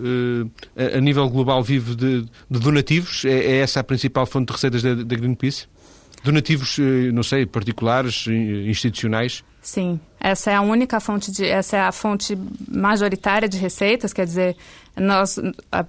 eh, 0.77 0.97
a 0.97 1.01
nível 1.01 1.29
global, 1.29 1.63
vive 1.63 1.95
de, 1.95 2.23
de 2.51 2.59
donativos? 2.59 3.25
É, 3.27 3.31
é, 3.31 3.57
essa 3.59 3.81
a 3.81 3.85
principal 3.85 4.25
fonte 4.25 4.47
de 4.47 4.53
receitas 4.55 4.83
da, 4.83 4.95
da 4.95 5.17
Greenpeace? 5.17 5.67
Donativos, 6.23 6.79
eh, 6.79 7.13
não 7.13 7.23
sei, 7.23 7.47
particulares, 7.47 8.27
institucionais? 8.27 9.45
Sim, 9.61 10.01
essa 10.21 10.51
é 10.51 10.55
a 10.55 10.61
única 10.61 10.99
fonte 10.99 11.31
de, 11.31 11.45
essa 11.45 11.77
é 11.77 11.81
a 11.81 11.93
fonte 11.93 12.39
majoritária 12.71 13.49
de 13.49 13.59
receitas, 13.59 14.13
quer 14.13 14.25
dizer, 14.25 14.57
nós 14.97 15.39
a, 15.71 15.85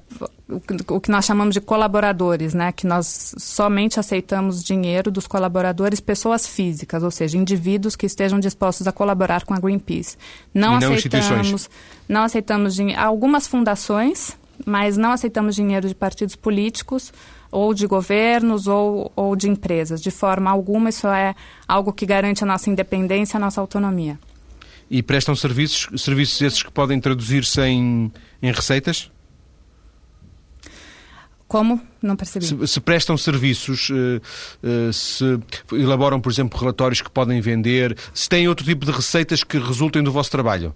o, 0.50 1.00
que 1.00 1.10
nós 1.10 1.26
chamamos 1.26 1.54
de 1.54 1.62
colaboradores, 1.62 2.54
né, 2.54 2.72
que 2.72 2.86
nós 2.86 3.36
somente 3.38 4.00
aceitamos 4.00 4.64
dinheiro 4.64 5.10
dos 5.10 5.28
colaboradores, 5.28 6.00
pessoas 6.00 6.46
físicas, 6.46 7.04
ou 7.04 7.12
seja, 7.12 7.38
indivíduos 7.38 7.96
que 7.96 8.06
estejam 8.06 8.40
dispostos 8.40 8.88
a 8.88 8.92
colaborar 8.92 9.46
com 9.46 9.54
a 9.54 9.60
Greenpeace. 9.60 10.18
Não, 10.54 10.80
não 10.80 10.94
aceitamos, 10.94 11.70
não 12.08 12.24
aceitamos 12.24 12.76
dinheiro, 12.76 13.02
algumas 13.02 13.48
fundações, 13.48 14.38
mas 14.66 14.98
não 14.98 15.12
aceitamos 15.12 15.56
dinheiro 15.56 15.88
de 15.88 15.96
partidos 15.96 16.36
políticos 16.36 17.14
ou 17.52 17.74
de 17.74 17.88
governos 17.88 18.68
ou, 18.68 19.12
ou 19.16 19.36
de 19.36 19.50
empresas. 19.50 20.02
De 20.02 20.12
forma 20.12 20.50
alguma, 20.50 20.90
isso 20.90 21.08
é 21.08 21.36
algo 21.68 21.92
que 21.92 22.06
garante 22.06 22.44
a 22.44 22.48
nossa 22.48 22.70
independência, 22.70 23.38
a 23.38 23.40
nossa 23.40 23.60
autonomia. 23.60 24.20
E 24.90 25.04
prestam 25.04 25.36
serviços, 25.36 26.02
serviços 26.02 26.42
esses 26.42 26.64
que 26.64 26.72
podem 26.72 27.00
traduzir-se 27.00 27.62
em, 27.62 28.12
em 28.42 28.52
receitas? 28.52 29.12
Como? 31.48 31.82
Não 32.00 32.16
percebi. 32.16 32.46
Se, 32.46 32.68
se 32.68 32.80
prestam 32.80 33.18
serviços, 33.18 33.90
uh, 33.90 34.22
uh, 34.64 34.94
se 34.94 35.40
elaboram, 35.72 36.22
por 36.22 36.32
exemplo, 36.32 36.60
relatórios 36.60 37.02
que 37.02 37.10
podem 37.10 37.42
vender, 37.42 37.98
se 38.14 38.30
têm 38.30 38.48
outro 38.48 38.64
tipo 38.64 38.86
de 38.86 38.92
receitas 38.92 39.44
que 39.44 39.58
resultem 39.58 40.04
do 40.04 40.12
vosso 40.12 40.30
trabalho? 40.30 40.76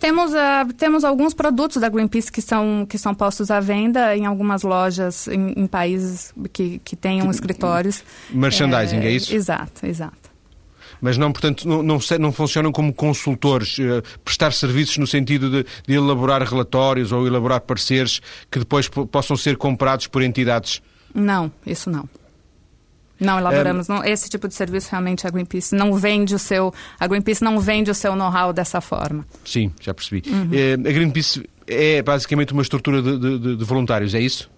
Temos, 0.00 0.32
uh, 0.32 0.72
temos 0.78 1.04
alguns 1.04 1.34
produtos 1.34 1.76
da 1.76 1.88
Greenpeace 1.88 2.32
que 2.32 2.40
são, 2.40 2.86
que 2.88 2.96
são 2.96 3.14
postos 3.14 3.50
à 3.50 3.60
venda 3.60 4.16
em 4.16 4.24
algumas 4.24 4.62
lojas 4.62 5.28
em, 5.28 5.52
em 5.54 5.66
países 5.66 6.32
que, 6.52 6.80
que 6.82 6.96
tenham 6.96 7.30
escritórios. 7.30 8.02
Merchandising, 8.30 8.96
é, 8.96 9.06
é 9.06 9.10
isso? 9.10 9.34
Exato, 9.34 9.86
exato 9.86 10.30
mas 11.00 11.16
não, 11.16 11.32
portanto, 11.32 11.66
não, 11.66 11.82
não, 11.82 11.98
não 12.18 12.32
funcionam 12.32 12.70
como 12.70 12.92
consultores, 12.92 13.78
uh, 13.78 14.02
prestar 14.22 14.52
serviços 14.52 14.98
no 14.98 15.06
sentido 15.06 15.50
de, 15.50 15.66
de, 15.86 15.94
elaborar 15.94 16.42
relatórios 16.42 17.10
ou 17.10 17.26
elaborar 17.26 17.62
pareceres 17.62 18.20
que 18.50 18.58
depois 18.58 18.86
possam 18.88 19.34
ser 19.34 19.56
comprados 19.56 20.06
por 20.06 20.22
entidades? 20.22 20.82
Não, 21.14 21.50
isso 21.66 21.90
não. 21.90 22.06
Não 23.20 23.38
elaboramos. 23.38 23.88
É... 23.88 23.92
Não, 23.92 24.04
esse 24.04 24.30
tipo 24.30 24.48
de 24.48 24.54
serviço 24.54 24.88
realmente 24.90 25.26
a 25.26 25.30
Greenpeace 25.30 25.74
não 25.74 25.94
vende 25.94 26.34
o 26.34 26.38
seu. 26.38 26.72
A 26.98 27.06
Greenpeace 27.06 27.44
não 27.44 27.60
vende 27.60 27.90
o 27.90 27.94
seu 27.94 28.16
know-how 28.16 28.52
dessa 28.52 28.80
forma. 28.80 29.26
Sim, 29.44 29.70
já 29.80 29.92
percebi. 29.92 30.22
Uhum. 30.26 30.48
É, 30.52 30.72
a 30.72 30.92
Greenpeace 30.92 31.48
é 31.66 32.02
basicamente 32.02 32.52
uma 32.54 32.62
estrutura 32.62 33.02
de, 33.02 33.18
de, 33.18 33.56
de, 33.56 33.64
voluntários, 33.64 34.14
é 34.14 34.20
isso? 34.20 34.50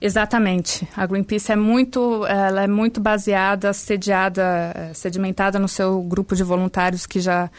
Exatamente. 0.00 0.86
A 0.94 1.06
Greenpeace 1.06 1.50
é 1.50 1.56
muito, 1.56 2.24
ela 2.26 2.62
é 2.62 2.68
muito 2.68 3.00
baseada, 3.00 3.72
sediada, 3.72 4.92
sedimentada 4.94 5.58
no 5.58 5.66
seu 5.66 6.00
grupo 6.02 6.36
de 6.36 6.44
voluntários 6.44 7.06
que 7.06 7.18
já 7.18 7.50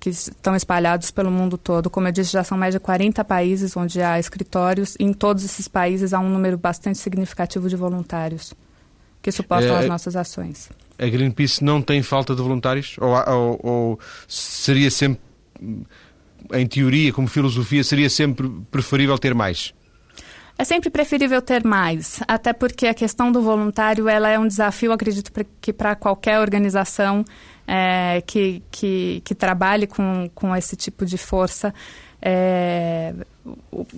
que 0.00 0.10
estão 0.10 0.54
espalhados 0.54 1.10
pelo 1.10 1.28
mundo 1.28 1.58
todo. 1.58 1.90
Como 1.90 2.06
eu 2.06 2.12
disse, 2.12 2.30
já 2.30 2.44
são 2.44 2.56
mais 2.56 2.72
de 2.72 2.78
40 2.78 3.24
países 3.24 3.76
onde 3.76 4.00
há 4.00 4.16
escritórios. 4.16 4.94
E 4.96 5.02
em 5.02 5.12
todos 5.12 5.44
esses 5.44 5.66
países 5.66 6.14
há 6.14 6.20
um 6.20 6.28
número 6.28 6.56
bastante 6.56 6.98
significativo 6.98 7.68
de 7.68 7.74
voluntários 7.74 8.54
que 9.22 9.30
suportam 9.32 9.76
é, 9.76 9.80
as 9.80 9.86
nossas 9.86 10.16
ações. 10.16 10.70
A 10.98 11.06
Greenpeace 11.06 11.62
não 11.62 11.80
tem 11.82 12.02
falta 12.02 12.34
de 12.34 12.42
voluntários? 12.42 12.96
Ou, 13.00 13.10
ou, 13.10 13.60
ou 13.62 14.00
seria 14.26 14.90
sempre, 14.90 15.20
em 16.52 16.66
teoria, 16.66 17.12
como 17.12 17.28
filosofia, 17.28 17.84
seria 17.84 18.10
sempre 18.10 18.48
preferível 18.70 19.18
ter 19.18 19.34
mais? 19.34 19.72
É 20.60 20.64
sempre 20.64 20.90
preferível 20.90 21.40
ter 21.40 21.64
mais, 21.64 22.20
até 22.26 22.52
porque 22.52 22.88
a 22.88 22.94
questão 22.94 23.30
do 23.30 23.40
voluntário 23.40 24.08
ela 24.08 24.28
é 24.28 24.36
um 24.36 24.48
desafio, 24.48 24.90
acredito 24.90 25.30
que 25.60 25.72
para 25.72 25.94
qualquer 25.94 26.40
organização 26.40 27.24
é, 27.64 28.20
que, 28.26 28.60
que, 28.68 29.22
que 29.24 29.36
trabalhe 29.36 29.86
com, 29.86 30.28
com 30.34 30.56
esse 30.56 30.74
tipo 30.74 31.06
de 31.06 31.16
força. 31.16 31.72
É, 32.20 33.14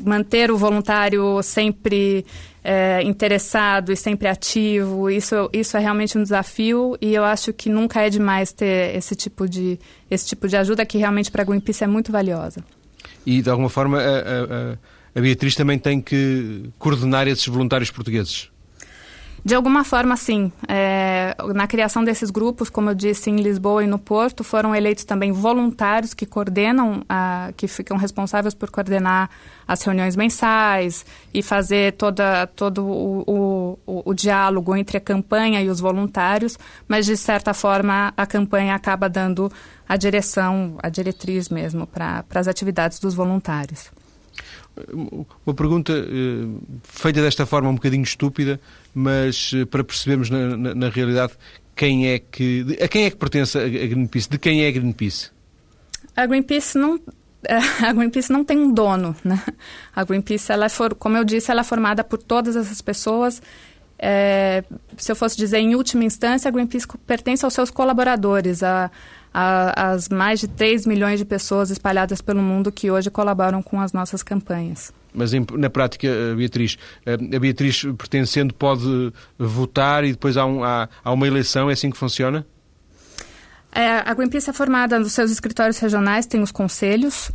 manter 0.05 0.51
o 0.51 0.57
voluntário 0.57 1.43
sempre 1.43 2.25
é, 2.63 3.03
interessado 3.03 3.93
e 3.93 3.97
sempre 3.97 4.29
ativo, 4.29 5.11
isso, 5.11 5.49
isso 5.53 5.77
é 5.77 5.81
realmente 5.81 6.17
um 6.19 6.23
desafio 6.23 6.97
e 7.01 7.15
eu 7.15 7.25
acho 7.25 7.53
que 7.53 7.69
nunca 7.69 8.03
é 8.03 8.11
demais 8.11 8.53
ter 8.53 8.95
esse 8.95 9.15
tipo 9.15 9.49
de, 9.49 9.79
esse 10.11 10.27
tipo 10.27 10.47
de 10.47 10.57
ajuda 10.57 10.85
que 10.85 10.99
realmente 10.99 11.31
para 11.31 11.43
a 11.43 11.45
Greenpeace 11.45 11.85
é 11.85 11.87
muito 11.87 12.13
valiosa. 12.13 12.63
E 13.25 13.41
de 13.43 13.51
alguma 13.51 13.69
forma 13.69 13.99
a, 13.99 14.03
a, 14.03 14.79
a 15.15 15.21
Beatriz 15.21 15.55
também 15.55 15.79
tem 15.79 16.01
que 16.01 16.71
coordenar 16.79 17.27
esses 17.27 17.47
voluntários 17.47 17.91
portugueses. 17.91 18.51
De 19.45 19.55
alguma 19.55 19.85
forma, 19.85 20.17
sim. 20.17 20.53
É, 20.69 21.35
na 21.55 21.67
criação 21.67 22.05
desses 22.05 22.31
grupos, 22.31 22.69
como 22.69 22.91
eu 22.91 22.95
disse, 22.95 23.31
em 23.31 23.37
Lisboa 23.37 23.83
e 23.83 23.87
no 23.87 23.99
Porto, 23.99 24.45
foram 24.45 24.75
eleitos 24.75 25.05
também 25.05 25.33
voluntários 25.33 26.13
que 26.13 26.27
coordenam, 26.27 27.03
a, 27.09 27.51
que 27.57 27.67
ficam 27.67 27.97
responsáveis 27.97 28.53
por 28.53 28.71
coordenar 28.71 29.31
as 29.67 29.83
reuniões 29.83 30.15
mensais 30.15 31.07
e 31.33 31.43
fazer 31.43 31.95
toda, 31.95 32.47
todo 32.49 32.85
o, 32.85 33.25
o, 33.27 33.79
o, 33.87 34.11
o 34.11 34.15
diálogo 34.15 34.77
entre 34.77 34.99
a 34.99 35.01
campanha 35.01 35.63
e 35.63 35.69
os 35.71 35.81
voluntários, 35.81 36.59
mas 36.87 37.07
de 37.07 37.17
certa 37.17 37.55
forma 37.55 38.13
a 38.17 38.27
campanha 38.27 38.75
acaba 38.75 39.09
dando 39.09 39.51
a 39.89 39.97
direção, 39.97 40.77
a 40.83 40.89
diretriz 40.89 41.49
mesmo 41.49 41.87
para 41.87 42.25
as 42.35 42.47
atividades 42.47 42.99
dos 42.99 43.15
voluntários. 43.15 43.91
Uma 45.45 45.55
pergunta 45.55 45.93
uh, 45.93 46.61
feita 46.85 47.21
desta 47.21 47.45
forma 47.45 47.69
um 47.69 47.75
bocadinho 47.75 48.03
estúpida, 48.03 48.61
mas 48.95 49.53
uh, 49.53 49.67
para 49.67 49.85
percebermos 49.85 50.31
na, 50.31 50.57
na, 50.57 50.75
na, 50.75 50.89
realidade 50.89 51.33
quem 51.77 52.09
é 52.09 52.19
que, 52.19 52.79
a 52.81 52.89
quem 52.89 53.05
é 53.05 53.11
que 53.11 53.17
pertence 53.17 53.59
a 53.59 53.69
Greenpeace, 53.69 54.29
de 54.29 54.39
quem 54.39 54.65
é 54.65 54.69
a 54.69 54.71
Greenpeace? 54.71 55.31
A 56.17 56.27
Greenpeace 56.27 56.79
não 56.79 57.01
a 57.83 57.93
Greenpeace 57.93 58.33
não 58.33 58.45
tem 58.45 58.59
um 58.59 58.73
dono, 58.73 59.17
né? 59.25 59.43
A 59.95 60.05
Greenpeace, 60.05 60.53
ela 60.53 60.67
é 60.67 60.69
for, 60.69 60.95
como 60.95 61.17
eu 61.17 61.25
disse, 61.25 61.51
ela 61.51 61.63
é 61.63 61.65
formada 61.65 62.05
por 62.05 62.19
todas 62.19 62.55
essas 62.55 62.81
pessoas 62.81 63.43
é, 64.03 64.65
se 64.97 65.13
eu 65.13 65.17
fosse 65.17 65.37
dizer 65.37 65.59
em 65.59 65.75
última 65.75 66.05
instância, 66.05 66.49
a 66.49 66.51
Greenpeace 66.51 66.87
pertence 67.07 67.45
aos 67.45 67.53
seus 67.53 67.71
colaboradores, 67.71 68.63
a, 68.63 68.91
a, 69.33 69.93
as 69.93 70.09
mais 70.09 70.41
de 70.41 70.49
3 70.49 70.87
milhões 70.87 71.19
de 71.19 71.25
pessoas 71.25 71.71
espalhadas 71.71 72.21
pelo 72.21 72.43
mundo 72.43 72.73
que 72.73 72.91
hoje 72.91 73.11
colaboram 73.11 73.63
com 73.63 73.81
as 73.81 73.93
nossas 73.93 74.23
campanhas. 74.23 74.93
Mas 75.13 75.35
em, 75.35 75.45
na 75.53 75.69
prática, 75.69 76.09
Beatriz, 76.37 76.79
a 77.05 77.39
Beatriz 77.39 77.83
pertencendo 77.99 78.55
pode 78.55 79.13
votar 79.39 80.05
e 80.05 80.13
depois 80.13 80.37
há, 80.37 80.45
um, 80.45 80.63
há, 80.63 80.89
há 81.03 81.13
uma 81.13 81.27
eleição, 81.27 81.69
é 81.69 81.73
assim 81.73 81.91
que 81.91 81.97
funciona? 81.97 82.47
É, 83.73 84.03
a 84.05 84.15
Greenpeace 84.15 84.51
é 84.51 84.53
formada 84.53 84.99
nos 84.99 85.13
seus 85.13 85.31
escritórios 85.31 85.79
regionais, 85.79 86.27
tem 86.27 86.43
os 86.43 86.51
conselhos, 86.51 87.31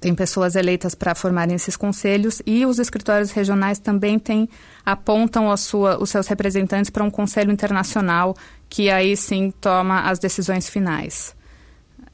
tem 0.00 0.14
pessoas 0.14 0.56
eleitas 0.56 0.94
para 0.94 1.14
formarem 1.14 1.54
esses 1.54 1.76
conselhos 1.76 2.42
e 2.44 2.66
os 2.66 2.78
escritórios 2.78 3.30
regionais 3.30 3.78
também 3.78 4.18
têm, 4.18 4.48
apontam 4.84 5.50
a 5.50 5.56
sua, 5.56 6.02
os 6.02 6.10
seus 6.10 6.26
representantes 6.26 6.90
para 6.90 7.04
um 7.04 7.10
conselho 7.10 7.50
internacional 7.52 8.36
que 8.68 8.90
aí 8.90 9.16
sim 9.16 9.52
toma 9.60 10.02
as 10.02 10.18
decisões 10.18 10.68
finais. 10.68 11.34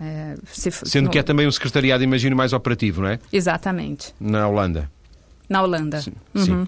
É, 0.01 0.35
se, 0.53 0.71
Sendo 0.71 1.05
no... 1.05 1.11
que 1.11 1.19
é 1.19 1.23
também 1.23 1.47
um 1.47 1.53
secretariado, 1.53 2.03
imagino, 2.03 2.35
mais 2.35 2.53
operativo, 2.53 3.03
não 3.03 3.09
é? 3.09 3.19
Exatamente. 3.33 4.13
Na 4.21 4.49
Holanda. 4.49 4.91
Na 5.49 5.63
Holanda. 5.63 6.01
Sim. 6.01 6.13
Uhum. 6.35 6.45
sim. 6.45 6.67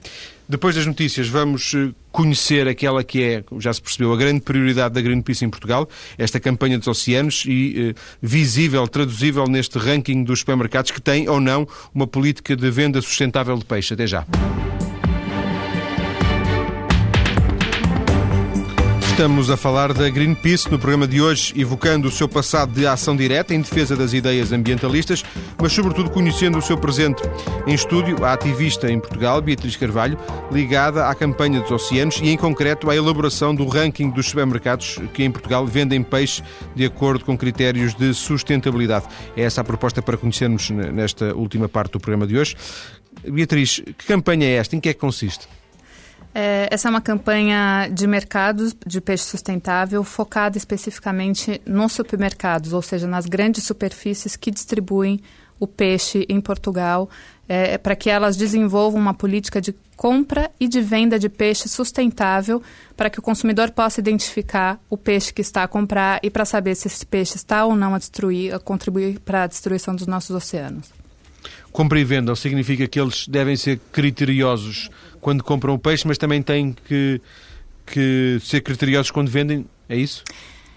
Depois 0.49 0.77
das 0.77 0.87
notícias, 0.87 1.27
vamos 1.27 1.73
eh, 1.75 1.91
conhecer 2.13 2.69
aquela 2.69 3.03
que 3.03 3.23
é, 3.23 3.45
já 3.59 3.73
se 3.73 3.81
percebeu, 3.81 4.13
a 4.13 4.17
grande 4.17 4.41
prioridade 4.43 4.95
da 4.95 5.01
Greenpeace 5.01 5.45
em 5.45 5.49
Portugal, 5.49 5.89
esta 6.19 6.39
campanha 6.39 6.79
dos 6.79 6.87
oceanos 6.87 7.45
e 7.47 7.91
eh, 7.91 8.01
visível, 8.21 8.87
traduzível 8.87 9.47
neste 9.47 9.79
ranking 9.79 10.23
dos 10.23 10.41
supermercados 10.41 10.91
que 10.91 11.01
tem 11.01 11.29
ou 11.29 11.41
não 11.41 11.67
uma 11.95 12.07
política 12.07 12.55
de 12.55 12.71
venda 12.71 13.01
sustentável 13.01 13.57
de 13.57 13.65
peixe. 13.65 13.95
Até 13.95 14.07
já. 14.07 14.27
Estamos 19.15 19.49
a 19.49 19.57
falar 19.57 19.93
da 19.93 20.11
Greenpeace 20.11 20.69
no 20.69 20.77
programa 20.77 21.07
de 21.07 21.23
hoje, 21.23 21.55
evocando 21.57 22.09
o 22.09 22.11
seu 22.11 22.29
passado 22.29 22.73
de 22.73 22.85
ação 22.85 23.15
direta 23.15 23.55
em 23.55 23.61
defesa 23.61 23.95
das 23.95 24.13
ideias 24.13 24.51
ambientalistas, 24.51 25.25
mas 25.57 25.73
sobretudo 25.73 26.11
conhecendo 26.11 26.59
o 26.59 26.61
seu 26.61 26.77
presente. 26.77 27.23
Em 27.65 27.75
estúdio, 27.75 28.25
a 28.25 28.33
ativista 28.33 28.91
em 28.91 28.99
Portugal, 28.99 29.41
Beatriz 29.41 29.77
Carvalho, 29.77 30.19
ligada 30.51 31.09
à 31.09 31.15
campanha 31.15 31.61
dos 31.61 31.71
oceanos 31.71 32.21
e, 32.21 32.31
em 32.31 32.37
concreto, 32.37 32.91
à 32.91 32.97
elaboração 32.97 33.55
do 33.55 33.65
ranking 33.69 34.11
dos 34.11 34.27
supermercados 34.27 34.99
que 35.15 35.23
em 35.23 35.31
Portugal 35.31 35.65
vendem 35.65 36.03
peixe 36.03 36.43
de 36.75 36.85
acordo 36.85 37.25
com 37.25 37.39
critérios 37.39 37.95
de 37.95 38.13
sustentabilidade. 38.13 39.07
É 39.37 39.43
essa 39.43 39.61
a 39.61 39.65
proposta 39.65 40.03
para 40.03 40.17
conhecermos 40.17 40.71
nesta 40.71 41.33
última 41.37 41.69
parte 41.69 41.93
do 41.93 42.01
programa 42.01 42.27
de 42.27 42.37
hoje. 42.37 42.57
Beatriz, 43.23 43.81
que 43.97 44.07
campanha 44.07 44.45
é 44.45 44.55
esta? 44.55 44.75
Em 44.75 44.81
que 44.81 44.89
é 44.89 44.93
que 44.93 44.99
consiste? 44.99 45.47
É, 46.35 46.69
essa 46.71 46.89
é 46.89 46.91
uma 46.91 47.01
campanha 47.01 47.89
de 47.93 48.09
mercados 48.09 48.75
de 48.85 49.01
peixe 49.01 49.23
sustentável 49.23 50.03
focada 50.03 50.59
especificamente 50.59 51.61
nos 51.65 51.93
supermercados, 51.93 52.73
ou 52.73 52.83
seja, 52.83 53.07
nas 53.07 53.25
grandes 53.25 53.63
superfícies 53.63 54.35
que 54.35 54.51
distribuem 54.51 55.21
o 55.61 55.67
peixe 55.69 56.27
em 56.29 56.41
Portugal, 56.41 57.09
é, 57.49 57.79
para 57.79 57.95
que 57.95 58.11
elas 58.11 58.37
desenvolvam 58.37 59.01
uma 59.01 59.15
política 59.15 59.61
de 59.61 59.73
compra 59.97 60.51
e 60.59 60.67
de 60.67 60.81
venda 60.81 61.21
de 61.21 61.29
peixe 61.29 61.69
sustentável, 61.69 62.61
para 62.97 63.09
que 63.09 63.21
o 63.21 63.23
consumidor 63.23 63.71
possa 63.71 64.01
identificar 64.01 64.81
o 64.91 64.97
peixe 64.97 65.33
que 65.33 65.41
está 65.41 65.63
a 65.63 65.69
comprar 65.69 66.19
e 66.21 66.31
para 66.31 66.45
saber 66.45 66.75
se 66.75 66.89
esse 66.89 67.07
peixe 67.07 67.37
está 67.37 67.65
ou 67.65 67.77
não 67.77 67.95
a 67.95 67.99
destruir, 67.99 68.53
a 68.53 68.59
contribuir 68.59 69.21
para 69.21 69.45
a 69.45 69.47
destruição 69.47 69.95
dos 69.95 70.09
nossos 70.09 70.35
oceanos. 70.35 70.93
Compra 71.71 72.01
e 72.01 72.05
venda 72.05 72.35
significa 72.35 72.87
que 72.89 73.01
eles 73.01 73.29
devem 73.29 73.57
ser 73.57 73.81
criteriosos 73.93 74.91
quando 75.25 75.43
compram 75.43 75.73
o 75.73 75.79
peixe, 75.79 76.07
mas 76.07 76.19
também 76.19 76.43
têm 76.43 76.77
que, 76.85 77.19
que 77.87 78.39
ser 78.43 78.61
criteriosos 78.61 79.11
quando 79.11 79.31
vendem, 79.31 79.65
é 79.89 79.97
isso? 79.97 80.23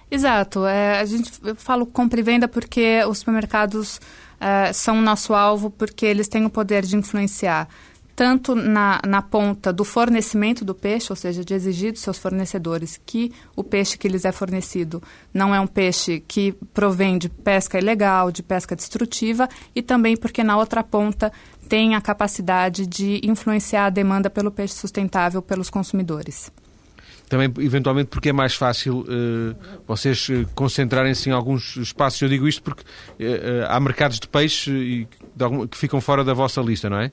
Exato. 0.10 0.66
É, 0.66 1.02
a 1.02 1.06
gente, 1.06 1.34
eu 1.44 1.54
falo 1.54 1.86
compra 1.86 2.18
e 2.18 2.24
venda 2.24 2.48
porque 2.48 3.04
os 3.10 3.18
supermercados 3.18 4.00
é, 4.40 4.72
são 4.72 5.00
o 5.00 5.02
nosso 5.02 5.34
alvo, 5.34 5.70
porque 5.70 6.06
eles 6.06 6.30
têm 6.30 6.46
o 6.46 6.50
poder 6.50 6.86
de 6.86 6.96
influenciar 6.96 7.68
tanto 8.18 8.56
na, 8.56 9.00
na 9.08 9.22
ponta 9.22 9.72
do 9.72 9.86
fornecimento 9.86 10.66
do 10.66 10.74
peixe, 10.74 11.06
ou 11.12 11.16
seja, 11.16 11.46
de 11.46 11.54
exigir 11.54 11.92
dos 11.92 12.02
seus 12.02 12.18
fornecedores 12.18 13.00
que 13.06 13.32
o 13.56 13.64
peixe 13.64 13.96
que 13.96 14.08
lhes 14.08 14.26
é 14.26 14.32
fornecido 14.32 15.04
não 15.32 15.54
é 15.54 15.60
um 15.60 15.68
peixe 15.68 16.20
que 16.28 16.52
provém 16.74 17.20
de 17.20 17.30
pesca 17.30 17.78
ilegal, 17.78 18.32
de 18.32 18.42
pesca 18.42 18.76
destrutiva, 18.76 19.48
e 19.76 19.84
também 19.84 20.18
porque 20.18 20.44
na 20.44 20.58
outra 20.58 20.82
ponta 20.84 21.32
tem 21.68 21.96
a 21.96 22.02
capacidade 22.02 22.88
de 22.88 23.20
influenciar 23.24 23.86
a 23.86 23.90
demanda 23.90 24.30
pelo 24.30 24.52
peixe 24.52 24.74
sustentável 24.74 25.42
pelos 25.42 25.70
consumidores. 25.70 26.52
Também, 27.30 27.54
eventualmente, 27.60 28.10
porque 28.10 28.30
é 28.30 28.34
mais 28.34 28.56
fácil 28.56 29.00
uh, 29.02 29.56
vocês 29.86 30.30
uh, 30.30 30.48
concentrarem-se 30.56 31.30
em 31.30 31.34
alguns 31.34 31.76
espaços. 31.76 32.22
Eu 32.22 32.30
digo 32.30 32.48
isto 32.48 32.64
porque 32.64 32.84
uh, 32.84 33.68
há 33.68 33.80
mercados 33.82 34.18
de 34.18 34.28
peixe 34.30 35.06
que 35.70 35.78
ficam 35.78 36.00
fora 36.00 36.24
da 36.24 36.34
vossa 36.34 36.62
lista, 36.62 36.90
não 36.90 37.00
é? 37.00 37.12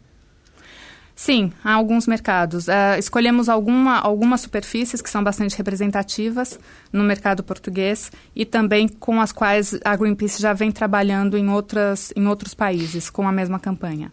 Sim, 1.17 1.53
há 1.65 1.73
alguns 1.73 2.07
mercados. 2.07 2.69
Uh, 2.69 2.99
escolhemos 2.99 3.49
alguma, 3.49 3.99
algumas 3.99 4.41
superfícies 4.41 5.01
que 5.01 5.11
são 5.11 5.23
bastante 5.23 5.57
representativas 5.57 6.59
no 6.93 7.05
mercado 7.05 7.43
português 7.43 8.11
e 8.35 8.45
também 8.45 8.89
com 8.89 9.21
as 9.21 9.33
quais 9.33 9.79
a 9.85 9.97
Greenpeace 9.97 10.41
já 10.41 10.53
vem 10.53 10.73
trabalhando 10.73 11.37
em, 11.37 11.49
outras, 11.49 12.13
em 12.17 12.27
outros 12.27 12.55
países 12.55 13.11
com 13.11 13.27
a 13.29 13.33
mesma 13.33 13.59
campanha. 13.59 14.13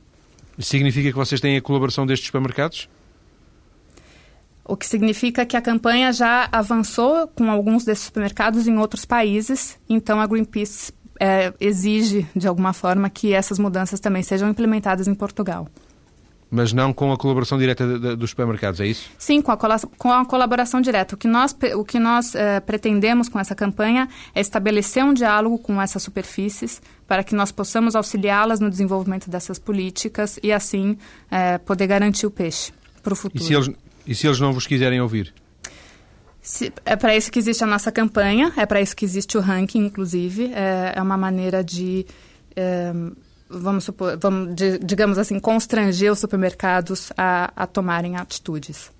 Significa 0.61 1.09
que 1.09 1.15
vocês 1.15 1.41
têm 1.41 1.57
a 1.57 1.61
colaboração 1.61 2.05
destes 2.05 2.27
supermercados? 2.27 2.89
O 4.63 4.77
que 4.77 4.85
significa 4.85 5.45
que 5.45 5.57
a 5.57 5.61
campanha 5.61 6.13
já 6.13 6.47
avançou 6.51 7.27
com 7.27 7.49
alguns 7.49 7.83
desses 7.83 8.05
supermercados 8.05 8.67
em 8.67 8.77
outros 8.77 9.03
países, 9.05 9.77
então 9.89 10.19
a 10.21 10.27
Greenpeace 10.27 10.93
é, 11.19 11.53
exige, 11.59 12.25
de 12.35 12.47
alguma 12.47 12.73
forma, 12.73 13.09
que 13.09 13.33
essas 13.33 13.59
mudanças 13.59 13.99
também 13.99 14.23
sejam 14.23 14.49
implementadas 14.49 15.07
em 15.07 15.13
Portugal. 15.13 15.67
Mas 16.53 16.73
não 16.73 16.91
com 16.91 17.13
a 17.13 17.17
colaboração 17.17 17.57
direta 17.57 17.87
de, 17.87 17.97
de, 17.97 18.15
dos 18.17 18.31
supermercados, 18.31 18.81
é 18.81 18.85
isso? 18.85 19.09
Sim, 19.17 19.41
com 19.41 19.53
a, 19.53 19.57
com 19.57 20.11
a 20.11 20.25
colaboração 20.25 20.81
direta. 20.81 21.15
O 21.15 21.17
que 21.17 21.27
nós, 21.27 21.55
o 21.75 21.85
que 21.85 21.97
nós 21.97 22.35
eh, 22.35 22.59
pretendemos 22.59 23.29
com 23.29 23.39
essa 23.39 23.55
campanha 23.55 24.09
é 24.35 24.41
estabelecer 24.41 25.01
um 25.01 25.13
diálogo 25.13 25.57
com 25.57 25.81
essas 25.81 26.03
superfícies 26.03 26.81
para 27.07 27.23
que 27.23 27.33
nós 27.33 27.53
possamos 27.53 27.95
auxiliá-las 27.95 28.59
no 28.59 28.69
desenvolvimento 28.69 29.29
dessas 29.29 29.57
políticas 29.57 30.37
e, 30.43 30.51
assim, 30.51 30.97
eh, 31.31 31.57
poder 31.59 31.87
garantir 31.87 32.25
o 32.25 32.31
peixe 32.31 32.73
para 33.01 33.13
o 33.13 33.15
futuro. 33.15 33.41
E 33.41 33.47
se, 33.47 33.53
eles, 33.53 33.69
e 34.05 34.13
se 34.13 34.27
eles 34.27 34.39
não 34.41 34.51
vos 34.51 34.67
quiserem 34.67 34.99
ouvir? 34.99 35.33
Se, 36.41 36.73
é 36.85 36.97
para 36.97 37.15
isso 37.15 37.31
que 37.31 37.39
existe 37.39 37.63
a 37.63 37.67
nossa 37.67 37.93
campanha, 37.93 38.51
é 38.57 38.65
para 38.65 38.81
isso 38.81 38.93
que 38.93 39.05
existe 39.05 39.37
o 39.37 39.41
ranking, 39.41 39.85
inclusive. 39.85 40.51
É, 40.53 40.93
é 40.97 41.01
uma 41.01 41.15
maneira 41.15 41.63
de 41.63 42.05
é, 42.57 42.91
vamos 43.51 43.83
supor, 43.83 44.17
vamos, 44.17 44.55
digamos 44.83 45.17
assim, 45.17 45.39
constranger 45.39 46.11
os 46.11 46.19
supermercados 46.19 47.11
a, 47.17 47.51
a 47.55 47.67
tomarem 47.67 48.17
atitudes. 48.17 48.91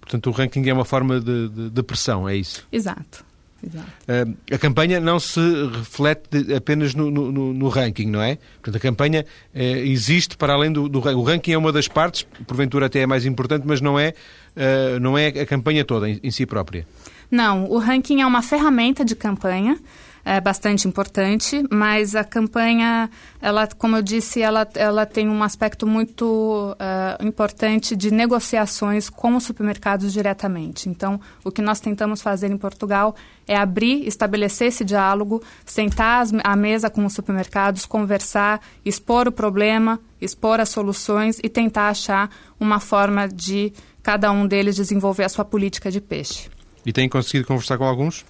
Portanto, 0.00 0.28
o 0.28 0.32
ranking 0.32 0.68
é 0.68 0.72
uma 0.72 0.84
forma 0.84 1.20
de, 1.20 1.48
de, 1.48 1.70
de 1.70 1.82
pressão, 1.82 2.28
é 2.28 2.34
isso? 2.34 2.66
Exato. 2.72 3.24
Exato. 3.64 3.86
Uh, 4.08 4.36
a 4.52 4.58
campanha 4.58 4.98
não 4.98 5.20
se 5.20 5.40
reflete 5.72 6.52
apenas 6.52 6.94
no, 6.94 7.10
no, 7.10 7.30
no 7.54 7.68
ranking, 7.68 8.06
não 8.06 8.20
é? 8.20 8.36
Portanto, 8.60 8.76
a 8.76 8.80
campanha 8.80 9.24
uh, 9.54 9.58
existe 9.58 10.36
para 10.36 10.52
além 10.52 10.72
do, 10.72 10.88
do, 10.88 10.98
O 10.98 11.22
ranking 11.22 11.52
é 11.52 11.58
uma 11.58 11.70
das 11.70 11.86
partes, 11.86 12.26
porventura 12.46 12.86
até 12.86 13.00
é 13.00 13.06
mais 13.06 13.24
importante, 13.24 13.64
mas 13.64 13.80
não 13.80 13.98
é, 13.98 14.14
uh, 14.56 14.98
não 14.98 15.16
é 15.16 15.28
a 15.28 15.46
campanha 15.46 15.84
toda 15.84 16.10
em, 16.10 16.18
em 16.22 16.30
si 16.32 16.44
própria. 16.44 16.86
Não, 17.30 17.70
o 17.70 17.78
ranking 17.78 18.20
é 18.20 18.26
uma 18.26 18.42
ferramenta 18.42 19.04
de 19.04 19.14
campanha 19.14 19.78
é 20.24 20.40
bastante 20.40 20.86
importante, 20.86 21.64
mas 21.70 22.14
a 22.14 22.22
campanha, 22.22 23.10
ela, 23.40 23.66
como 23.66 23.96
eu 23.96 24.02
disse, 24.02 24.40
ela, 24.40 24.68
ela 24.74 25.04
tem 25.04 25.28
um 25.28 25.42
aspecto 25.42 25.86
muito 25.86 26.74
uh, 26.74 27.26
importante 27.26 27.96
de 27.96 28.10
negociações 28.10 29.10
com 29.10 29.34
os 29.36 29.44
supermercados 29.44 30.12
diretamente. 30.12 30.88
Então, 30.88 31.20
o 31.44 31.50
que 31.50 31.60
nós 31.60 31.80
tentamos 31.80 32.22
fazer 32.22 32.50
em 32.50 32.56
Portugal 32.56 33.16
é 33.48 33.56
abrir, 33.56 34.06
estabelecer 34.06 34.68
esse 34.68 34.84
diálogo, 34.84 35.42
sentar 35.64 36.24
à 36.44 36.54
mesa 36.56 36.88
com 36.88 37.04
os 37.04 37.12
supermercados, 37.12 37.84
conversar, 37.84 38.60
expor 38.84 39.26
o 39.26 39.32
problema, 39.32 39.98
expor 40.20 40.60
as 40.60 40.68
soluções 40.68 41.40
e 41.42 41.48
tentar 41.48 41.88
achar 41.88 42.30
uma 42.60 42.78
forma 42.78 43.26
de 43.26 43.72
cada 44.02 44.30
um 44.30 44.46
deles 44.46 44.76
desenvolver 44.76 45.24
a 45.24 45.28
sua 45.28 45.44
política 45.44 45.90
de 45.90 46.00
peixe. 46.00 46.48
E 46.84 46.92
tem 46.92 47.08
conseguido 47.08 47.46
conversar 47.46 47.78
com 47.78 47.84
alguns? 47.84 48.24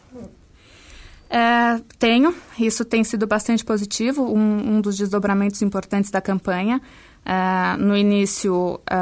É, 1.34 1.80
tenho, 1.98 2.34
isso 2.58 2.84
tem 2.84 3.02
sido 3.02 3.26
bastante 3.26 3.64
positivo, 3.64 4.22
um, 4.22 4.76
um 4.76 4.80
dos 4.82 4.98
desdobramentos 4.98 5.62
importantes 5.62 6.10
da 6.10 6.20
campanha. 6.20 6.78
É, 7.24 7.74
no 7.78 7.96
início, 7.96 8.78
é, 8.86 8.96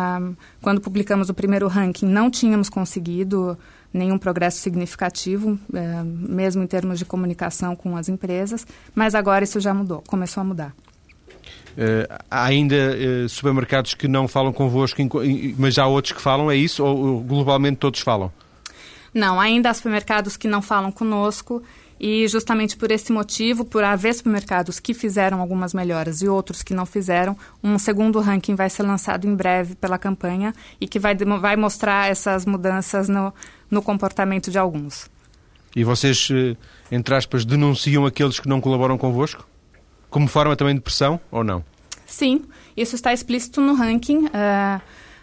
quando 0.63 0.81
publicamos 0.81 1.29
o 1.29 1.35
primeiro 1.35 1.67
ranking, 1.67 2.07
não 2.07 2.31
tínhamos 2.31 2.69
conseguido 2.69 3.59
nenhum 3.93 4.17
progresso 4.17 4.59
significativo, 4.59 5.59
é, 5.75 6.05
mesmo 6.05 6.63
em 6.63 6.69
termos 6.69 7.01
de 7.01 7.05
comunicação 7.05 7.75
com 7.75 7.97
as 7.97 8.09
empresas, 8.09 8.65
mas 8.95 9.17
agora 9.17 9.43
isso 9.43 9.59
já 9.59 9.75
mudou, 9.75 10.01
começou 10.07 10.43
a 10.43 10.45
mudar. 10.45 10.73
Uh, 11.71 12.07
há 12.31 12.45
ainda 12.45 12.77
uh, 12.77 13.29
supermercados 13.29 13.95
que 13.95 14.07
não 14.07 14.29
falam 14.29 14.53
convosco, 14.53 15.01
mas 15.57 15.79
há 15.79 15.87
outros 15.87 16.13
que 16.13 16.21
falam, 16.21 16.51
é 16.51 16.57
isso? 16.57 16.85
Ou 16.85 17.21
globalmente 17.21 17.79
todos 17.79 18.01
falam? 18.01 18.31
Não, 19.15 19.41
ainda 19.41 19.71
há 19.71 19.75
supermercados 19.75 20.37
que 20.37 20.47
não 20.47 20.63
falam 20.63 20.93
conosco 20.93 21.63
e 22.01 22.27
justamente 22.27 22.79
por 22.79 22.91
esse 22.91 23.13
motivo, 23.13 23.63
por 23.63 23.85
haver 23.85 24.15
supermercados 24.15 24.81
que 24.81 24.95
fizeram 24.95 25.39
algumas 25.39 25.75
melhoras 25.75 26.23
e 26.23 26.29
outros 26.29 26.63
que 26.63 26.73
não 26.73 26.87
fizeram, 26.87 27.37
um 27.63 27.79
segundo 27.79 28.19
ranking 28.21 28.55
vai 28.55 28.71
ser 28.71 28.85
lançado 28.85 29.27
em 29.27 29.35
breve 29.35 29.75
pela 29.75 29.99
campanha 29.99 30.55
e 30.81 30.89
que 30.89 30.99
vai, 30.99 31.15
vai 31.15 31.57
mostrar 31.57 32.11
essas 32.11 32.47
mudanças 32.47 33.07
no, 33.07 33.35
no 33.71 33.83
comportamento 33.83 34.51
de 34.51 34.59
alguns. 34.59 35.11
E 35.77 35.85
vocês, 35.85 36.29
eh, 36.33 36.57
entre 36.91 37.15
aspas, 37.15 37.45
denunciam 37.45 38.07
aqueles 38.07 38.41
que 38.41 38.49
não 38.49 38.63
colaboram 38.63 38.97
convosco? 38.97 39.47
Como 40.09 40.27
forma 40.27 40.57
também 40.57 40.75
de 40.75 40.81
pressão 40.81 41.21
ou 41.31 41.45
não? 41.45 41.63
Sim, 42.07 42.47
isso 42.75 42.97
está 42.97 43.13
explícito 43.13 43.61
no 43.61 43.75
ranking. 43.75 44.25
Uh, 44.27 44.81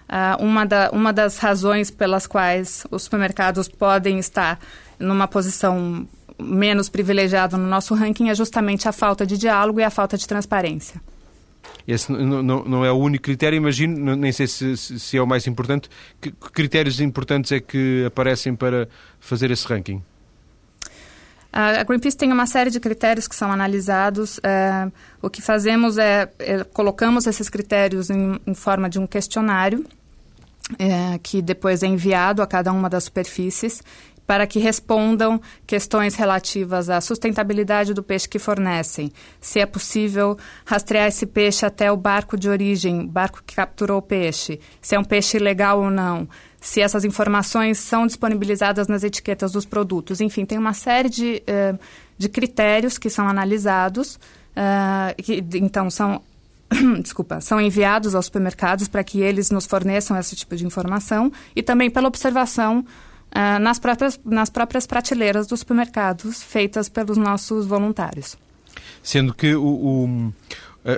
Uh, 0.07 0.41
uma, 0.41 0.65
da, 0.65 0.89
uma 0.91 1.11
das 1.11 1.37
razões 1.37 1.91
pelas 1.91 2.25
quais 2.25 2.87
os 2.89 3.03
supermercados 3.03 3.67
podem 3.67 4.19
estar 4.19 4.57
numa 4.97 5.27
posição 5.27 6.07
menos 6.39 6.89
privilegiada 6.89 7.57
no 7.57 7.67
nosso 7.67 7.93
ranking 7.93 8.29
é 8.29 8.35
justamente 8.35 8.87
a 8.87 8.91
falta 8.91 9.25
de 9.25 9.37
diálogo 9.37 9.79
e 9.79 9.83
a 9.83 9.89
falta 9.89 10.17
de 10.17 10.27
transparência. 10.27 11.01
Esse 11.87 12.11
não, 12.11 12.43
não, 12.43 12.63
não 12.65 12.85
é 12.85 12.91
o 12.91 12.95
único 12.95 13.23
critério, 13.23 13.55
imagino, 13.55 14.15
nem 14.15 14.31
sei 14.31 14.47
se, 14.47 14.75
se 14.75 15.17
é 15.17 15.21
o 15.21 15.27
mais 15.27 15.47
importante. 15.47 15.89
Que 16.19 16.31
critérios 16.31 16.99
importantes 16.99 17.51
é 17.51 17.59
que 17.59 18.03
aparecem 18.05 18.55
para 18.55 18.87
fazer 19.19 19.51
esse 19.51 19.65
ranking? 19.67 20.01
A 21.51 21.83
Greenpeace 21.83 22.15
tem 22.15 22.31
uma 22.31 22.45
série 22.45 22.69
de 22.69 22.79
critérios 22.79 23.27
que 23.27 23.35
são 23.35 23.51
analisados. 23.51 24.39
É, 24.43 24.91
o 25.21 25.29
que 25.29 25.41
fazemos 25.41 25.97
é, 25.97 26.29
é 26.39 26.63
colocamos 26.65 27.25
esses 27.25 27.49
critérios 27.49 28.09
em, 28.09 28.39
em, 28.45 28.53
forma 28.53 28.89
de 28.89 28.99
um 28.99 29.07
questionário 29.07 29.85
é, 30.77 31.17
que 31.23 31.41
depois 31.41 31.81
é 31.83 31.87
enviado 31.87 32.41
a 32.41 32.47
cada 32.47 32.71
uma 32.71 32.89
das 32.89 33.05
superfícies 33.05 33.81
para 34.27 34.45
que 34.45 34.59
respondam 34.59 35.41
questões 35.65 36.13
relativas 36.15 36.89
à 36.89 36.99
sustentabilidade 36.99 37.93
do 37.93 38.03
peixe 38.03 38.27
que 38.27 38.37
fornecem, 38.37 39.09
se 39.39 39.59
é 39.61 39.65
possível 39.65 40.37
rastrear 40.65 41.07
esse 41.07 41.25
peixe 41.25 41.65
até 41.65 41.89
o 41.89 41.95
barco 41.95 42.37
de 42.37 42.49
origem, 42.49 43.07
barco 43.07 43.41
que 43.47 43.55
capturou 43.55 43.99
o 43.99 44.01
peixe, 44.01 44.59
se 44.81 44.95
é 44.95 44.99
um 44.99 45.03
peixe 45.03 45.39
legal 45.39 45.79
ou 45.79 45.89
não, 45.89 46.27
se 46.59 46.81
essas 46.81 47.05
informações 47.05 47.79
são 47.79 48.05
disponibilizadas 48.05 48.89
nas 48.89 49.03
etiquetas 49.03 49.53
dos 49.53 49.65
produtos. 49.65 50.19
Enfim, 50.19 50.45
tem 50.45 50.57
uma 50.57 50.73
série 50.73 51.07
de, 51.07 51.41
uh, 51.47 51.79
de 52.17 52.27
critérios 52.27 52.97
que 52.97 53.09
são 53.09 53.29
analisados, 53.29 54.15
uh, 54.15 55.23
que, 55.23 55.41
então 55.55 55.89
são 55.89 56.21
desculpa, 57.01 57.39
são 57.39 57.61
enviados 57.61 58.13
aos 58.13 58.25
supermercados 58.25 58.89
para 58.89 59.01
que 59.01 59.21
eles 59.21 59.49
nos 59.49 59.65
forneçam 59.65 60.17
esse 60.17 60.35
tipo 60.35 60.53
de 60.53 60.65
informação 60.65 61.31
e 61.55 61.63
também 61.63 61.89
pela 61.89 62.09
observação 62.09 62.85
uh, 63.37 63.59
nas, 63.59 63.77
próprias, 63.77 64.19
nas 64.25 64.49
próprias 64.49 64.87
prateleiras 64.87 65.45
dos 65.45 65.59
supermercados 65.59 66.41
feitas 66.41 66.89
pelos 66.89 67.17
nossos 67.17 67.65
voluntários. 67.67 68.35
Sendo 69.03 69.33
que 69.33 69.55
o, 69.55 69.63
o 69.63 70.33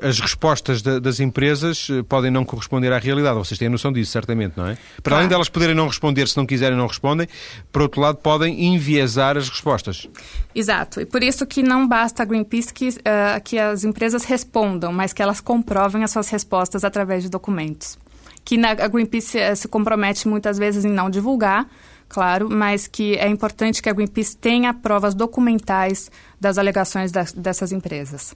as 0.04 0.19
respostas 0.19 0.84
da, 0.84 0.99
das 0.99 1.19
empresas 1.19 1.88
eh, 1.89 2.04
podem 2.04 2.30
não 2.30 2.45
corresponder 2.45 2.93
à 2.93 2.99
realidade. 2.99 3.36
Vocês 3.39 3.58
têm 3.58 3.67
noção 3.67 3.91
disso, 3.91 4.12
certamente, 4.12 4.54
não 4.56 4.67
é? 4.67 4.75
Para 4.75 5.02
claro. 5.04 5.15
além 5.15 5.30
delas 5.30 5.49
poderem 5.49 5.75
não 5.75 5.88
responder, 5.88 6.28
se 6.28 6.38
não 6.38 6.45
quiserem, 6.45 6.78
não 6.78 6.86
respondem, 6.86 7.28
por 7.71 7.82
outro 7.82 7.99
lado, 7.99 8.19
podem 8.19 8.67
enviesar 8.67 9.36
as 9.36 9.49
respostas. 9.49 10.08
Exato. 10.54 11.02
E 11.02 11.06
por 11.08 11.23
isso 11.23 11.43
que 11.47 11.63
não 11.63 11.88
basta 11.88 12.21
a 12.21 12.25
Greenpeace 12.25 12.71
que, 12.71 12.89
uh, 12.89 13.41
que 13.43 13.58
as 13.58 13.84
empresas 13.84 14.25
respondam, 14.25 14.93
mas 14.93 15.12
que 15.12 15.23
elas 15.23 15.41
comprovem 15.41 16.04
as 16.04 16.12
suas 16.12 16.30
respostas 16.30 16.84
através 16.84 17.23
de 17.23 17.30
documentos. 17.30 17.97
Que 18.45 18.58
na, 18.58 18.71
a 18.71 18.88
Greenpeace 18.88 19.39
uh, 19.39 19.56
se 19.56 19.67
compromete 19.67 20.28
muitas 20.28 20.60
vezes 20.60 20.86
em 20.86 20.91
não 20.91 21.10
divulgar, 21.10 21.67
claro, 22.10 22.50
mas 22.50 22.88
que 22.88 23.15
é 23.15 23.30
importante 23.30 23.82
que 23.82 23.89
a 23.89 23.93
Greenpeace 23.93 24.36
tenha 24.36 24.74
provas 24.74 25.13
documentais 25.13 26.12
das 26.41 26.58
alegações 26.58 27.12
da, 27.12 27.24
dessas 27.36 27.72
empresas 27.72 28.36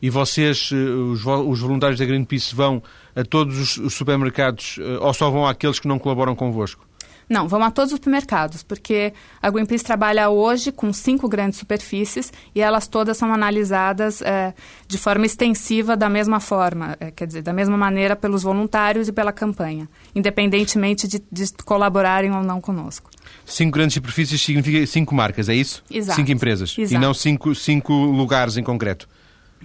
e 0.00 0.10
vocês, 0.10 0.70
eh, 0.72 0.76
os, 0.76 1.24
os 1.24 1.60
voluntários 1.60 1.98
da 1.98 2.04
Greenpeace, 2.04 2.54
vão 2.54 2.82
a 3.14 3.24
todos 3.24 3.78
os 3.78 3.94
supermercados 3.94 4.78
eh, 4.78 4.98
ou 5.00 5.12
só 5.14 5.30
vão 5.30 5.46
àqueles 5.46 5.78
que 5.78 5.88
não 5.88 5.98
colaboram 5.98 6.34
convosco? 6.34 6.85
Não, 7.28 7.48
vão 7.48 7.62
a 7.64 7.70
todos 7.72 7.92
os 7.92 7.96
supermercados, 7.96 8.62
porque 8.62 9.12
a 9.42 9.50
Greenpeace 9.50 9.82
trabalha 9.82 10.30
hoje 10.30 10.70
com 10.70 10.92
cinco 10.92 11.28
grandes 11.28 11.58
superfícies 11.58 12.32
e 12.54 12.60
elas 12.60 12.86
todas 12.86 13.16
são 13.16 13.32
analisadas 13.32 14.22
é, 14.22 14.54
de 14.86 14.96
forma 14.96 15.26
extensiva 15.26 15.96
da 15.96 16.08
mesma 16.08 16.38
forma, 16.38 16.96
é, 17.00 17.10
quer 17.10 17.26
dizer, 17.26 17.42
da 17.42 17.52
mesma 17.52 17.76
maneira 17.76 18.14
pelos 18.14 18.44
voluntários 18.44 19.08
e 19.08 19.12
pela 19.12 19.32
campanha, 19.32 19.88
independentemente 20.14 21.08
de, 21.08 21.20
de 21.30 21.52
colaborarem 21.64 22.30
ou 22.30 22.44
não 22.44 22.60
conosco. 22.60 23.10
Cinco 23.44 23.72
grandes 23.72 23.94
superfícies 23.94 24.40
significa 24.40 24.86
cinco 24.86 25.12
marcas, 25.12 25.48
é 25.48 25.54
isso? 25.54 25.82
Exato. 25.90 26.20
Cinco 26.20 26.30
empresas 26.30 26.76
Exato. 26.78 26.94
e 26.94 26.98
não 26.98 27.12
cinco, 27.12 27.54
cinco 27.56 27.92
lugares 27.92 28.56
em 28.56 28.62
concreto. 28.62 29.08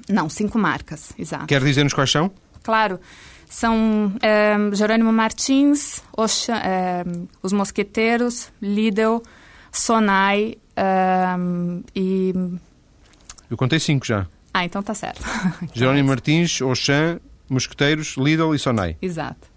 Não, 0.09 0.27
cinco 0.29 0.57
marcas, 0.57 1.13
exato. 1.17 1.45
Quer 1.45 1.63
dizer-nos 1.63 1.93
quais 1.93 2.09
são? 2.09 2.31
Claro. 2.63 2.99
São 3.51 4.13
é, 4.21 4.55
Jerônimo 4.73 5.11
Martins, 5.11 6.01
Oxa, 6.15 6.55
é, 6.55 7.03
Os 7.43 7.51
Mosqueteiros, 7.51 8.49
Lidl, 8.61 9.21
Sonai 9.69 10.55
é, 10.73 11.35
e... 11.93 12.33
Eu 13.49 13.57
contei 13.57 13.77
cinco 13.77 14.05
já. 14.05 14.25
Ah, 14.53 14.63
então 14.63 14.81
tá 14.81 14.93
certo. 14.93 15.21
Jerônimo 15.75 16.07
Martins, 16.07 16.61
Oxan, 16.61 17.19
Mosqueteiros, 17.49 18.15
Lidl 18.17 18.55
e 18.55 18.57
Sonai. 18.57 18.95
Exato. 19.01 19.51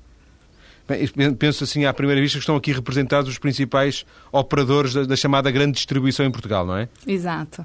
Bem, 0.88 1.32
penso 1.32 1.62
assim, 1.62 1.84
à 1.84 1.94
primeira 1.94 2.20
vista, 2.20 2.36
que 2.36 2.42
estão 2.42 2.56
aqui 2.56 2.72
representados 2.72 3.30
os 3.30 3.38
principais 3.38 4.04
operadores 4.32 4.92
da, 4.92 5.04
da 5.04 5.14
chamada 5.14 5.52
grande 5.52 5.76
distribuição 5.76 6.26
em 6.26 6.32
Portugal, 6.32 6.66
não 6.66 6.76
é? 6.76 6.88
Exato. 7.06 7.64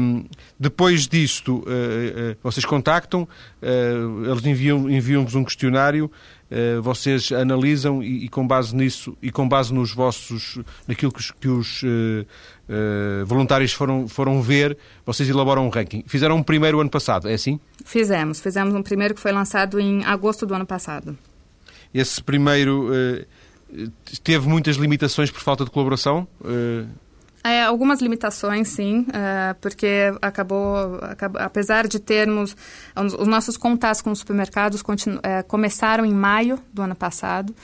Um, 0.00 0.24
depois 0.58 1.06
disto, 1.06 1.56
uh, 1.56 1.60
uh, 1.60 2.36
vocês 2.42 2.64
contactam, 2.64 3.22
uh, 3.22 4.30
eles 4.30 4.44
enviam-vos 4.46 4.92
enviam 4.92 5.26
um 5.34 5.44
questionário, 5.44 6.10
vocês 6.82 7.32
analisam 7.32 8.00
e, 8.00 8.26
e, 8.26 8.28
com 8.28 8.46
base 8.46 8.76
nisso 8.76 9.16
e 9.20 9.32
com 9.32 9.48
base 9.48 9.74
nos 9.74 9.92
vossos, 9.92 10.60
naquilo 10.86 11.10
que 11.10 11.18
os, 11.18 11.30
que 11.32 11.48
os 11.48 11.82
voluntários 13.26 13.72
foram, 13.72 14.06
foram 14.06 14.40
ver, 14.40 14.76
vocês 15.04 15.28
elaboram 15.28 15.66
um 15.66 15.68
ranking. 15.68 16.04
Fizeram 16.06 16.36
um 16.36 16.44
primeiro 16.44 16.80
ano 16.80 16.90
passado, 16.90 17.28
é 17.28 17.34
assim? 17.34 17.58
Fizemos. 17.84 18.38
Fizemos 18.38 18.72
um 18.72 18.84
primeiro 18.84 19.16
que 19.16 19.20
foi 19.20 19.32
lançado 19.32 19.80
em 19.80 20.04
agosto 20.04 20.46
do 20.46 20.54
ano 20.54 20.66
passado. 20.66 21.18
Esse 21.92 22.22
primeiro 22.22 22.88
teve 24.22 24.46
muitas 24.46 24.76
limitações 24.76 25.32
por 25.32 25.40
falta 25.40 25.64
de 25.64 25.72
colaboração? 25.72 26.28
É, 27.46 27.62
algumas 27.62 28.00
limitações, 28.00 28.68
sim, 28.68 29.06
é, 29.12 29.52
porque 29.60 30.14
acabou, 30.22 30.98
acabou, 31.02 31.42
apesar 31.42 31.86
de 31.86 31.98
termos 32.00 32.56
os 32.96 33.28
nossos 33.28 33.58
contatos 33.58 34.00
com 34.00 34.10
os 34.10 34.20
supermercados 34.20 34.80
continu, 34.80 35.20
é, 35.22 35.42
começaram 35.42 36.06
em 36.06 36.14
maio 36.14 36.58
do 36.72 36.80
ano 36.80 36.94
passado 36.94 37.54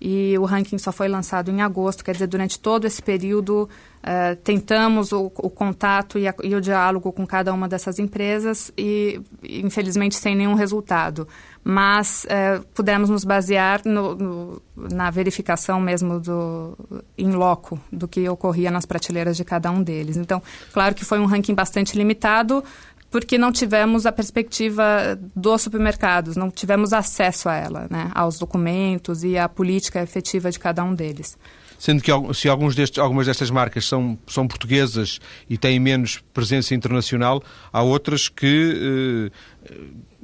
e 0.00 0.36
o 0.38 0.44
ranking 0.44 0.78
só 0.78 0.90
foi 0.90 1.08
lançado 1.08 1.50
em 1.50 1.60
agosto, 1.60 2.02
quer 2.02 2.12
dizer, 2.12 2.26
durante 2.26 2.58
todo 2.58 2.86
esse 2.86 3.02
período 3.02 3.68
uh, 4.00 4.36
tentamos 4.36 5.12
o, 5.12 5.26
o 5.36 5.50
contato 5.50 6.18
e, 6.18 6.26
a, 6.26 6.34
e, 6.42 6.54
o 6.54 6.60
diálogo 6.60 7.12
com 7.12 7.26
cada 7.26 7.52
uma 7.52 7.68
dessas 7.68 7.98
empresas 7.98 8.72
e, 8.78 9.20
infelizmente, 9.42 10.14
sem 10.16 10.34
nenhum 10.34 10.54
resultado. 10.54 11.28
Mas 11.62 12.24
uh, 12.24 12.64
pudemos 12.74 13.10
nos 13.10 13.24
basear 13.24 13.82
no, 13.84 14.14
no, 14.14 14.62
na 14.74 15.10
verificação 15.10 15.78
mesmo 15.78 16.18
do 16.18 16.74
in 17.18 17.32
loco 17.32 17.78
do 17.92 18.08
que 18.08 18.26
ocorria 18.26 18.70
nas 18.70 18.86
prateleiras 18.86 19.36
de 19.36 19.44
cada 19.44 19.70
um 19.70 19.82
deles. 19.82 20.16
Então, 20.16 20.42
claro 20.72 20.94
que 20.94 21.04
foi 21.04 21.20
um 21.20 21.26
ranking 21.26 21.54
bastante 21.54 21.98
limitado, 21.98 22.64
porque 23.10 23.36
não 23.36 23.50
tivemos 23.50 24.06
a 24.06 24.12
perspectiva 24.12 25.18
dos 25.34 25.62
supermercados, 25.62 26.36
não 26.36 26.50
tivemos 26.50 26.92
acesso 26.92 27.48
a 27.48 27.54
ela, 27.54 27.86
né, 27.90 28.10
aos 28.14 28.38
documentos 28.38 29.24
e 29.24 29.36
à 29.36 29.48
política 29.48 30.00
efetiva 30.02 30.50
de 30.50 30.58
cada 30.58 30.84
um 30.84 30.94
deles. 30.94 31.36
Sendo 31.80 32.02
que 32.02 32.12
se 32.34 32.46
alguns 32.46 32.74
destes, 32.74 32.98
algumas 32.98 33.26
destas 33.26 33.50
marcas 33.50 33.86
são, 33.86 34.18
são 34.26 34.46
portuguesas 34.46 35.18
e 35.48 35.56
têm 35.56 35.80
menos 35.80 36.22
presença 36.34 36.74
internacional, 36.74 37.42
há 37.72 37.82
outras 37.82 38.28
que, 38.28 39.30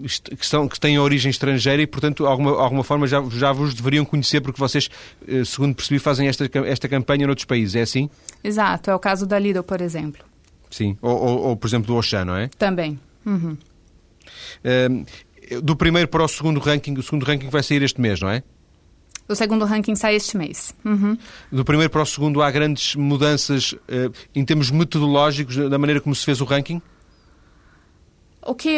eh, 0.05 0.07
que, 0.37 0.47
são, 0.47 0.69
que 0.69 0.79
têm 0.79 0.99
origem 0.99 1.31
estrangeira 1.31 1.81
e, 1.81 1.87
portanto, 1.87 2.25
de 2.25 2.29
alguma, 2.29 2.51
alguma 2.61 2.85
forma 2.85 3.07
já, 3.07 3.25
já 3.31 3.53
vos 3.53 3.73
deveriam 3.73 4.05
conhecer, 4.05 4.43
porque 4.43 4.61
vocês, 4.61 4.91
eh, 5.27 5.47
segundo 5.47 5.75
percebi, 5.75 5.99
fazem 5.99 6.29
esta, 6.29 6.47
esta 6.67 6.91
campanha 6.91 7.27
noutros 7.27 7.47
países, 7.47 7.75
é 7.75 7.81
assim? 7.81 8.11
Exato, 8.45 8.91
é 8.91 8.95
o 8.95 8.99
caso 8.99 9.25
da 9.25 9.39
Lidl, 9.39 9.63
por 9.63 9.81
exemplo. 9.81 10.26
Sim, 10.77 10.95
ou, 11.01 11.17
ou, 11.17 11.39
ou 11.45 11.57
por 11.57 11.67
exemplo 11.67 11.87
do 11.87 11.97
Oxan, 11.97 12.27
não 12.27 12.37
é? 12.37 12.49
Também. 12.49 13.01
Uhum. 13.25 13.57
Uh, 14.63 15.63
do 15.63 15.75
primeiro 15.75 16.07
para 16.07 16.23
o 16.23 16.29
segundo 16.29 16.61
ranking, 16.61 16.93
o 16.99 17.03
segundo 17.03 17.25
ranking 17.25 17.49
vai 17.49 17.63
sair 17.63 17.83
este 17.83 17.99
mês, 17.99 18.21
não 18.21 18.29
é? 18.29 18.43
O 19.27 19.35
segundo 19.35 19.65
ranking 19.65 19.95
sai 19.95 20.17
este 20.17 20.37
mês. 20.37 20.75
Uhum. 20.85 21.17
Do 21.51 21.65
primeiro 21.65 21.91
para 21.91 22.03
o 22.03 22.05
segundo 22.05 22.43
há 22.43 22.51
grandes 22.51 22.95
mudanças 22.95 23.73
uh, 23.73 24.13
em 24.35 24.45
termos 24.45 24.71
metodológicos 24.71 25.57
da 25.57 25.79
maneira 25.79 25.99
como 25.99 26.15
se 26.15 26.27
fez 26.27 26.43
o 26.43 26.45
ranking? 26.45 26.83
O 28.47 28.55
que 28.55 28.69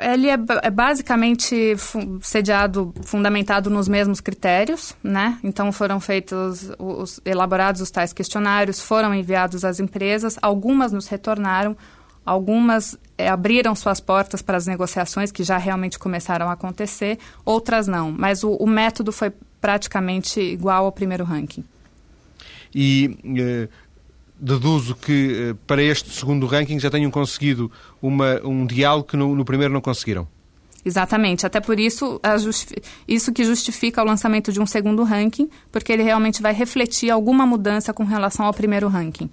ele 0.00 0.28
é, 0.28 0.38
é 0.62 0.70
basicamente 0.70 1.74
sediado, 2.22 2.94
fundamentado 3.02 3.68
nos 3.68 3.88
mesmos 3.88 4.20
critérios, 4.20 4.94
né? 5.02 5.38
Então 5.42 5.72
foram 5.72 5.98
feitos, 6.00 6.70
os, 6.78 7.20
elaborados 7.24 7.80
os 7.80 7.90
tais 7.90 8.12
questionários, 8.12 8.80
foram 8.80 9.14
enviados 9.14 9.64
às 9.64 9.80
empresas, 9.80 10.38
algumas 10.40 10.92
nos 10.92 11.08
retornaram, 11.08 11.76
algumas 12.24 12.96
é, 13.18 13.28
abriram 13.28 13.74
suas 13.74 14.00
portas 14.00 14.42
para 14.42 14.56
as 14.56 14.66
negociações 14.66 15.32
que 15.32 15.42
já 15.42 15.58
realmente 15.58 15.98
começaram 15.98 16.48
a 16.48 16.52
acontecer, 16.52 17.18
outras 17.44 17.86
não. 17.86 18.12
Mas 18.12 18.44
o, 18.44 18.52
o 18.52 18.66
método 18.66 19.12
foi 19.12 19.32
praticamente 19.60 20.40
igual 20.40 20.84
ao 20.84 20.92
primeiro 20.92 21.24
ranking. 21.24 21.64
E 22.74 23.18
eh, 23.38 23.68
deduzo 24.38 24.94
que 24.94 25.50
eh, 25.50 25.54
para 25.66 25.82
este 25.82 26.10
segundo 26.10 26.46
ranking 26.46 26.78
já 26.78 26.90
tenham 26.90 27.10
conseguido 27.10 27.70
uma, 28.00 28.40
um 28.44 28.66
diálogo 28.66 29.08
que 29.08 29.16
no, 29.16 29.34
no 29.34 29.44
primeiro 29.44 29.72
não 29.72 29.80
conseguiram. 29.80 30.28
Exatamente. 30.84 31.44
Até 31.44 31.60
por 31.60 31.80
isso, 31.80 32.20
isso 33.08 33.32
que 33.32 33.44
justifica 33.44 34.02
o 34.02 34.04
lançamento 34.04 34.52
de 34.52 34.60
um 34.60 34.66
segundo 34.66 35.02
ranking, 35.02 35.50
porque 35.72 35.92
ele 35.92 36.04
realmente 36.04 36.40
vai 36.40 36.52
refletir 36.52 37.10
alguma 37.10 37.44
mudança 37.44 37.92
com 37.92 38.04
relação 38.04 38.46
ao 38.46 38.54
primeiro 38.54 38.86
ranking. 38.86 39.28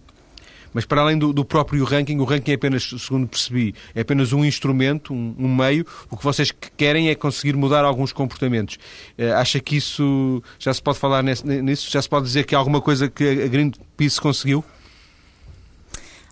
Mas 0.73 0.85
para 0.85 1.01
além 1.01 1.17
do, 1.17 1.31
do, 1.31 1.45
próprio 1.45 1.83
ranking, 1.83 2.17
o 2.17 2.23
ranking 2.23 2.49
é 2.49 2.55
apenas, 2.55 2.83
segundo 2.97 3.27
percebi, 3.27 3.75
é 3.93 4.01
apenas 4.01 4.33
um 4.33 4.43
instrumento, 4.43 5.13
um, 5.13 5.35
um 5.37 5.55
meio. 5.55 5.85
O 6.09 6.17
que 6.17 6.23
vocês 6.23 6.51
querem 6.75 7.09
é 7.09 7.15
conseguir 7.15 7.55
mudar 7.55 7.85
alguns 7.85 8.11
comportamentos. 8.11 8.79
Uh, 9.15 9.33
acha 9.35 9.59
que 9.59 9.75
isso 9.75 10.41
já 10.57 10.73
se 10.73 10.81
pode 10.81 10.97
falar 10.97 11.21
nisso? 11.21 11.91
Já 11.91 12.01
se 12.01 12.09
pode 12.09 12.25
dizer 12.25 12.45
que 12.45 12.55
há 12.55 12.57
alguma 12.57 12.81
coisa 12.81 13.07
que 13.07 13.43
a 13.43 13.47
Greenpeace 13.47 14.19
conseguiu? 14.19 14.65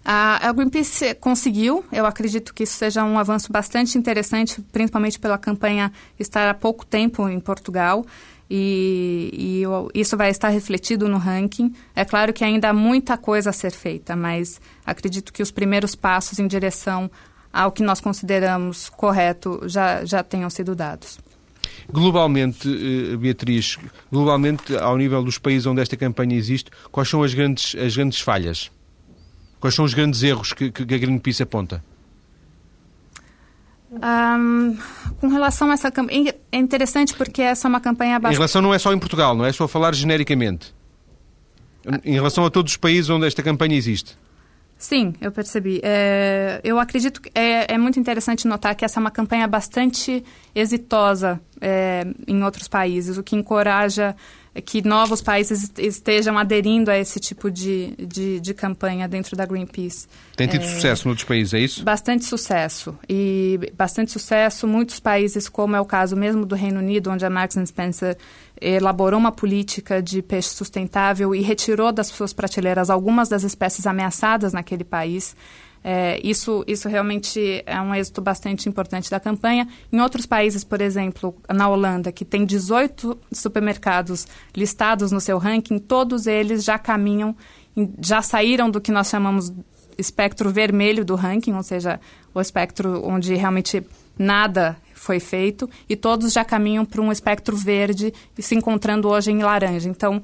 A 0.04 0.52
Greenpeace 0.52 1.14
conseguiu, 1.16 1.86
eu 1.92 2.06
acredito 2.08 2.54
que 2.54 2.64
isso 2.64 2.74
seja 2.74 3.04
um 3.04 3.20
avanço 3.20 3.52
bastante 3.52 3.98
interessante, 3.98 4.60
principalmente 4.72 5.20
pela 5.20 5.38
campanha 5.38 5.92
estar 6.20 6.50
há 6.50 6.54
pouco 6.54 6.86
tempo 6.86 7.30
em 7.30 7.40
Portugal. 7.40 8.06
E, 8.50 9.64
e, 9.64 10.00
isso 10.00 10.18
vai 10.18 10.30
estar 10.30 10.50
refletido 10.50 11.08
no 11.08 11.18
ranking. 11.18 11.74
É 11.96 12.04
claro 12.04 12.34
que 12.34 12.44
ainda 12.44 12.70
há 12.70 12.74
muita 12.74 13.16
coisa 13.16 13.52
a 13.52 13.54
ser 13.54 13.72
feita, 13.72 14.16
mas 14.16 14.60
acredito 14.86 15.32
que 15.32 15.42
os 15.42 15.52
primeiros 15.52 15.96
passos 15.96 16.38
em 16.38 16.48
direção 16.48 17.10
ao 17.54 17.72
que 17.72 17.84
nós 17.84 18.02
consideramos 18.02 18.90
correto 18.90 19.62
já, 19.66 20.04
já 20.04 20.24
tenham 20.24 20.50
sido 20.50 20.76
dados. 20.76 21.20
Globalmente, 21.90 22.68
eh, 22.68 23.16
Beatriz, 23.16 23.78
globalmente, 24.12 24.76
ao 24.76 24.98
nível 24.98 25.24
dos 25.24 25.38
países 25.38 25.66
onde 25.66 25.82
esta 25.82 25.96
campanha 25.96 26.36
existe, 26.36 26.72
quais 26.92 27.08
são 27.08 27.24
as 27.24 27.34
grandes, 27.34 27.76
as 27.76 27.96
grandes 27.96 28.20
falhas? 28.20 28.72
Quais 29.62 29.76
são 29.76 29.86
os 29.86 29.94
grandes 29.94 30.24
erros 30.24 30.52
que, 30.54 30.72
que 30.72 30.82
a 30.82 30.98
Greenpeace 30.98 31.44
aponta? 31.44 31.84
Um, 33.92 34.76
com 35.20 35.28
relação 35.28 35.70
a 35.70 35.74
essa 35.74 35.92
campanha, 35.92 36.34
é 36.52 36.58
interessante 36.58 37.14
porque 37.14 37.44
essa 37.44 37.68
é 37.68 37.70
uma 37.70 37.80
campanha 37.80 38.18
bastante... 38.20 38.34
Em 38.34 38.40
relação 38.40 38.62
não 38.62 38.74
é 38.74 38.80
só 38.80 38.92
em 38.92 38.98
Portugal, 38.98 39.36
não 39.36 39.46
é 39.46 39.52
só 39.52 39.68
falar 39.68 39.94
genericamente. 39.94 40.74
Em 42.04 42.14
relação 42.14 42.44
a 42.44 42.50
todos 42.50 42.74
os 42.74 42.78
países 42.78 43.10
onde 43.10 43.28
esta 43.28 43.44
campanha 43.44 43.76
existe. 43.76 44.18
Sim, 44.80 45.14
eu 45.22 45.32
percebi. 45.32 45.80
É, 45.84 46.60
eu 46.64 46.80
acredito 46.80 47.22
que 47.22 47.30
é, 47.36 47.72
é, 47.72 47.78
muito 47.78 48.00
interessante 48.00 48.48
notar 48.48 48.74
que 48.74 48.84
essa 48.84 49.00
é 49.00 49.02
uma 49.02 49.12
campanha 49.12 49.48
bastante 49.48 50.24
exitosa 50.56 51.40
é, 51.60 52.04
em 52.28 52.44
outros 52.44 52.68
países, 52.68 53.16
o 53.16 53.22
que 53.22 53.36
encoraja 53.36 54.16
que 54.60 54.86
novos 54.86 55.22
países 55.22 55.72
estejam 55.78 56.38
aderindo 56.38 56.92
a 56.92 56.98
esse 56.98 57.22
tipo 57.22 57.50
de, 57.50 57.96
de, 57.98 58.40
de 58.42 58.54
campanha 58.54 59.08
dentro 59.08 59.38
da 59.38 59.46
Greenpeace. 59.46 60.08
Tem 60.36 60.46
tido 60.46 60.66
é, 60.66 60.68
sucesso 60.68 61.08
em 61.08 61.10
outros 61.10 61.26
países, 61.26 61.54
é 61.54 61.60
isso? 61.60 61.84
Bastante 61.86 62.26
sucesso. 62.26 62.98
E 63.08 63.72
bastante 63.78 64.12
sucesso. 64.12 64.68
Muitos 64.68 65.00
países, 65.00 65.48
como 65.48 65.76
é 65.76 65.80
o 65.80 65.86
caso 65.86 66.18
mesmo 66.18 66.46
do 66.46 66.54
Reino 66.54 66.80
Unido, 66.80 67.10
onde 67.10 67.26
a 67.26 67.30
Marks 67.30 67.58
Spencer 67.66 68.18
elaborou 68.60 69.18
uma 69.18 69.32
política 69.32 70.02
de 70.02 70.22
peixe 70.22 70.50
sustentável 70.50 71.34
e 71.34 71.42
retirou 71.42 71.94
das 71.94 72.08
suas 72.08 72.34
prateleiras 72.34 72.90
algumas 72.90 73.30
das 73.30 73.44
espécies 73.44 73.88
ameaçadas 73.88 74.52
naquele 74.52 74.84
país. 74.84 75.34
É, 75.84 76.20
isso, 76.24 76.64
isso 76.68 76.88
realmente 76.88 77.64
é 77.66 77.82
um 77.82 77.94
êxito 77.94 78.22
bastante 78.22 78.70
importante 78.70 79.10
da 79.10 79.20
campanha. 79.20 79.68
Em 79.92 80.00
outros 80.00 80.26
países, 80.26 80.64
por 80.64 80.80
exemplo, 80.82 81.36
na 81.50 81.68
Holanda, 81.68 82.12
que 82.12 82.24
tem 82.24 82.46
18 82.46 83.18
supermercados 83.32 84.28
listados 84.56 85.12
no 85.12 85.20
seu 85.20 85.38
ranking, 85.38 85.80
todos 85.80 86.28
eles 86.28 86.64
já 86.64 86.78
caminham, 86.78 87.36
já 88.00 88.22
saíram 88.22 88.70
do 88.70 88.80
que 88.80 88.92
nós 88.92 89.10
chamamos 89.10 89.52
espectro 89.98 90.50
vermelho 90.52 91.04
do 91.04 91.16
ranking, 91.16 91.54
ou 91.54 91.64
seja, 91.64 92.00
o 92.34 92.40
espectro 92.40 93.06
onde 93.06 93.36
realmente 93.36 93.84
nada 94.18 94.78
foi 94.94 95.20
feito, 95.20 95.68
e 95.90 95.96
todos 95.96 96.32
já 96.32 96.46
caminham 96.46 96.86
para 96.86 97.02
um 97.02 97.12
espectro 97.12 97.58
verde 97.58 98.14
e 98.38 98.42
se 98.44 98.54
encontrando 98.54 99.10
hoje 99.10 99.32
em 99.32 99.40
laranja. 99.40 99.90
Então, 99.90 100.22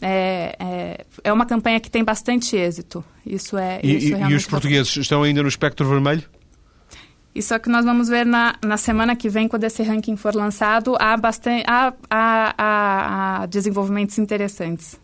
é, 0.00 0.56
é, 0.58 1.06
é, 1.24 1.32
uma 1.32 1.44
campanha 1.44 1.80
que 1.80 1.90
tem 1.90 2.04
bastante 2.04 2.56
êxito. 2.56 3.04
Isso 3.26 3.56
é. 3.56 3.80
E, 3.82 3.96
isso 3.96 4.14
é 4.14 4.30
e 4.30 4.34
os 4.34 4.46
portugueses 4.46 4.88
bastante. 4.88 5.02
estão 5.02 5.22
ainda 5.22 5.42
no 5.42 5.48
espectro 5.48 5.88
vermelho? 5.88 6.22
Isso 7.34 7.54
é 7.54 7.58
que 7.58 7.68
nós 7.68 7.84
vamos 7.84 8.08
ver 8.08 8.24
na, 8.24 8.56
na 8.64 8.76
semana 8.76 9.14
que 9.14 9.28
vem, 9.28 9.46
quando 9.46 9.64
esse 9.64 9.82
ranking 9.82 10.16
for 10.16 10.34
lançado. 10.34 10.96
Há, 10.98 11.16
bastante, 11.16 11.64
há, 11.66 11.92
há, 12.10 12.54
há, 12.58 13.42
há 13.42 13.46
desenvolvimentos 13.46 14.18
interessantes. 14.18 14.98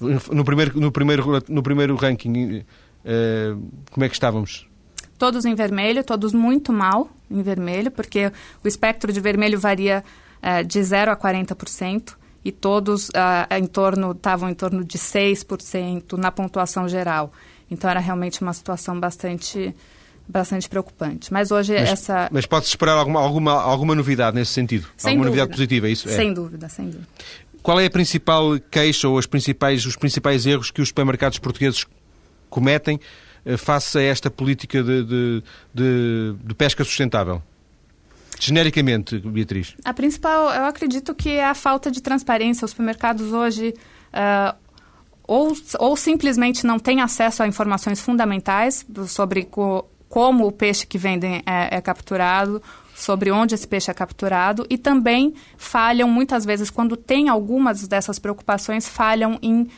No 0.00 0.44
primeiro, 0.44 0.78
no 0.78 0.92
primeiro, 0.92 1.42
no 1.48 1.62
primeiro 1.62 1.96
ranking, 1.96 2.58
uh, 2.58 3.62
como 3.90 4.04
é 4.04 4.08
que 4.08 4.14
estávamos? 4.14 4.66
Todos 5.18 5.44
em 5.44 5.54
vermelho, 5.54 6.04
todos 6.04 6.32
muito 6.34 6.72
mal 6.72 7.10
em 7.30 7.42
vermelho, 7.42 7.90
porque 7.90 8.30
o 8.62 8.68
espectro 8.68 9.12
de 9.12 9.20
vermelho 9.20 9.58
varia 9.58 10.04
uh, 10.42 10.64
de 10.64 10.82
0 10.82 11.10
a 11.10 11.16
40% 11.16 12.14
e 12.46 12.52
todos 12.52 13.10
ah, 13.12 13.48
em 13.58 13.66
torno 13.66 14.12
estavam 14.12 14.48
em 14.48 14.54
torno 14.54 14.84
de 14.84 14.96
6% 14.96 16.12
na 16.12 16.30
pontuação 16.30 16.88
geral. 16.88 17.32
Então 17.68 17.90
era 17.90 17.98
realmente 17.98 18.40
uma 18.40 18.52
situação 18.52 19.00
bastante 19.00 19.74
bastante 20.28 20.68
preocupante. 20.68 21.32
Mas 21.32 21.50
hoje 21.50 21.72
mas, 21.74 21.90
essa 21.90 22.28
Mas 22.30 22.46
pode-se 22.46 22.70
esperar 22.70 22.96
alguma, 22.96 23.20
alguma 23.20 23.52
alguma 23.52 23.94
novidade 23.96 24.36
nesse 24.36 24.52
sentido? 24.52 24.86
Sem 24.96 25.10
alguma 25.10 25.26
dúvida. 25.26 25.42
novidade 25.42 25.50
positiva, 25.50 25.88
é 25.88 25.90
isso? 25.90 26.08
Sem 26.08 26.30
é. 26.30 26.34
dúvida, 26.34 26.68
sem 26.68 26.84
dúvida. 26.84 27.08
Qual 27.64 27.80
é 27.80 27.86
a 27.86 27.90
principal 27.90 28.60
queixa 28.70 29.08
ou 29.08 29.18
as 29.18 29.26
principais, 29.26 29.84
os 29.84 29.96
principais 29.96 30.46
erros 30.46 30.70
que 30.70 30.80
os 30.80 30.88
supermercados 30.88 31.40
portugueses 31.40 31.84
cometem 32.48 33.00
eh, 33.44 33.56
face 33.56 33.98
a 33.98 34.02
esta 34.02 34.30
política 34.30 34.84
de, 34.84 35.02
de, 35.02 35.42
de, 35.74 36.34
de 36.44 36.54
pesca 36.54 36.84
sustentável? 36.84 37.42
Genericamente, 38.38 39.18
Beatriz. 39.18 39.74
A 39.84 39.94
principal, 39.94 40.50
eu 40.50 40.64
acredito 40.64 41.14
que 41.14 41.30
é 41.30 41.44
a 41.44 41.54
falta 41.54 41.90
de 41.90 42.02
transparência. 42.02 42.64
Os 42.64 42.70
supermercados 42.70 43.32
hoje 43.32 43.74
uh, 44.12 44.56
ou, 45.26 45.52
ou 45.78 45.96
simplesmente 45.96 46.66
não 46.66 46.78
têm 46.78 47.00
acesso 47.00 47.42
a 47.42 47.48
informações 47.48 48.00
fundamentais 48.00 48.86
sobre 49.08 49.44
co, 49.44 49.88
como 50.08 50.46
o 50.46 50.52
peixe 50.52 50.86
que 50.86 50.98
vendem 50.98 51.42
é, 51.44 51.76
é 51.76 51.80
capturado, 51.80 52.62
sobre 52.94 53.30
onde 53.30 53.54
esse 53.54 53.66
peixe 53.66 53.90
é 53.90 53.94
capturado 53.94 54.66
e 54.70 54.78
também 54.78 55.34
falham 55.58 56.08
muitas 56.08 56.44
vezes 56.44 56.70
quando 56.70 56.96
tem 56.96 57.28
algumas 57.28 57.86
dessas 57.86 58.18
preocupações 58.18 58.88
falham 58.88 59.38
em 59.42 59.62
uh, 59.62 59.68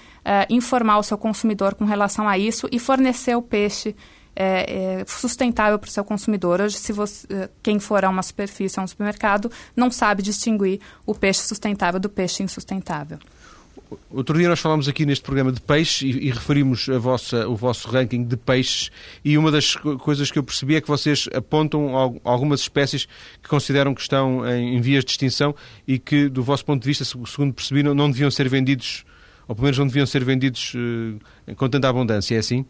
informar 0.50 0.98
o 0.98 1.02
seu 1.02 1.18
consumidor 1.18 1.74
com 1.74 1.84
relação 1.84 2.28
a 2.28 2.38
isso 2.38 2.68
e 2.70 2.78
fornecer 2.78 3.34
o 3.34 3.42
peixe 3.42 3.96
é, 4.38 5.00
é 5.00 5.04
sustentável 5.04 5.76
para 5.80 5.88
o 5.88 5.90
seu 5.90 6.04
consumidor. 6.04 6.60
Hoje, 6.60 6.76
se 6.76 6.92
você, 6.92 7.26
eh, 7.28 7.50
quem 7.60 7.80
for 7.80 8.04
a 8.04 8.08
uma 8.08 8.22
superfície, 8.22 8.78
a 8.78 8.82
um 8.84 8.86
supermercado, 8.86 9.50
não 9.74 9.90
sabe 9.90 10.22
distinguir 10.22 10.78
o 11.04 11.12
peixe 11.12 11.40
sustentável 11.40 11.98
do 11.98 12.08
peixe 12.08 12.44
insustentável. 12.44 13.18
Outro 14.10 14.38
dia 14.38 14.48
nós 14.48 14.60
falámos 14.60 14.86
aqui 14.86 15.04
neste 15.04 15.24
programa 15.24 15.50
de 15.50 15.60
peixes 15.60 16.02
e, 16.02 16.26
e 16.26 16.30
referimos 16.30 16.88
a 16.88 16.98
vossa, 16.98 17.48
o 17.48 17.56
vosso 17.56 17.88
ranking 17.88 18.22
de 18.22 18.36
peixes 18.36 18.90
e 19.24 19.36
uma 19.36 19.50
das 19.50 19.74
coisas 19.74 20.30
que 20.30 20.38
eu 20.38 20.42
percebi 20.42 20.76
é 20.76 20.80
que 20.80 20.88
vocês 20.88 21.28
apontam 21.34 22.20
algumas 22.22 22.60
espécies 22.60 23.06
que 23.42 23.48
consideram 23.48 23.94
que 23.94 24.00
estão 24.00 24.46
em, 24.48 24.76
em 24.76 24.80
vias 24.80 25.04
de 25.04 25.10
extinção 25.12 25.54
e 25.86 25.98
que, 25.98 26.28
do 26.28 26.42
vosso 26.42 26.64
ponto 26.64 26.82
de 26.82 26.86
vista, 26.86 27.04
segundo 27.04 27.52
percebi, 27.54 27.82
não, 27.82 27.94
não 27.94 28.10
deviam 28.10 28.30
ser 28.30 28.48
vendidos, 28.48 29.04
ou 29.48 29.54
pelo 29.54 29.64
menos 29.64 29.78
não 29.78 29.86
deviam 29.86 30.06
ser 30.06 30.22
vendidos 30.22 30.74
uh, 30.74 31.54
com 31.56 31.68
tanta 31.68 31.88
abundância, 31.88 32.36
é 32.36 32.38
assim? 32.38 32.64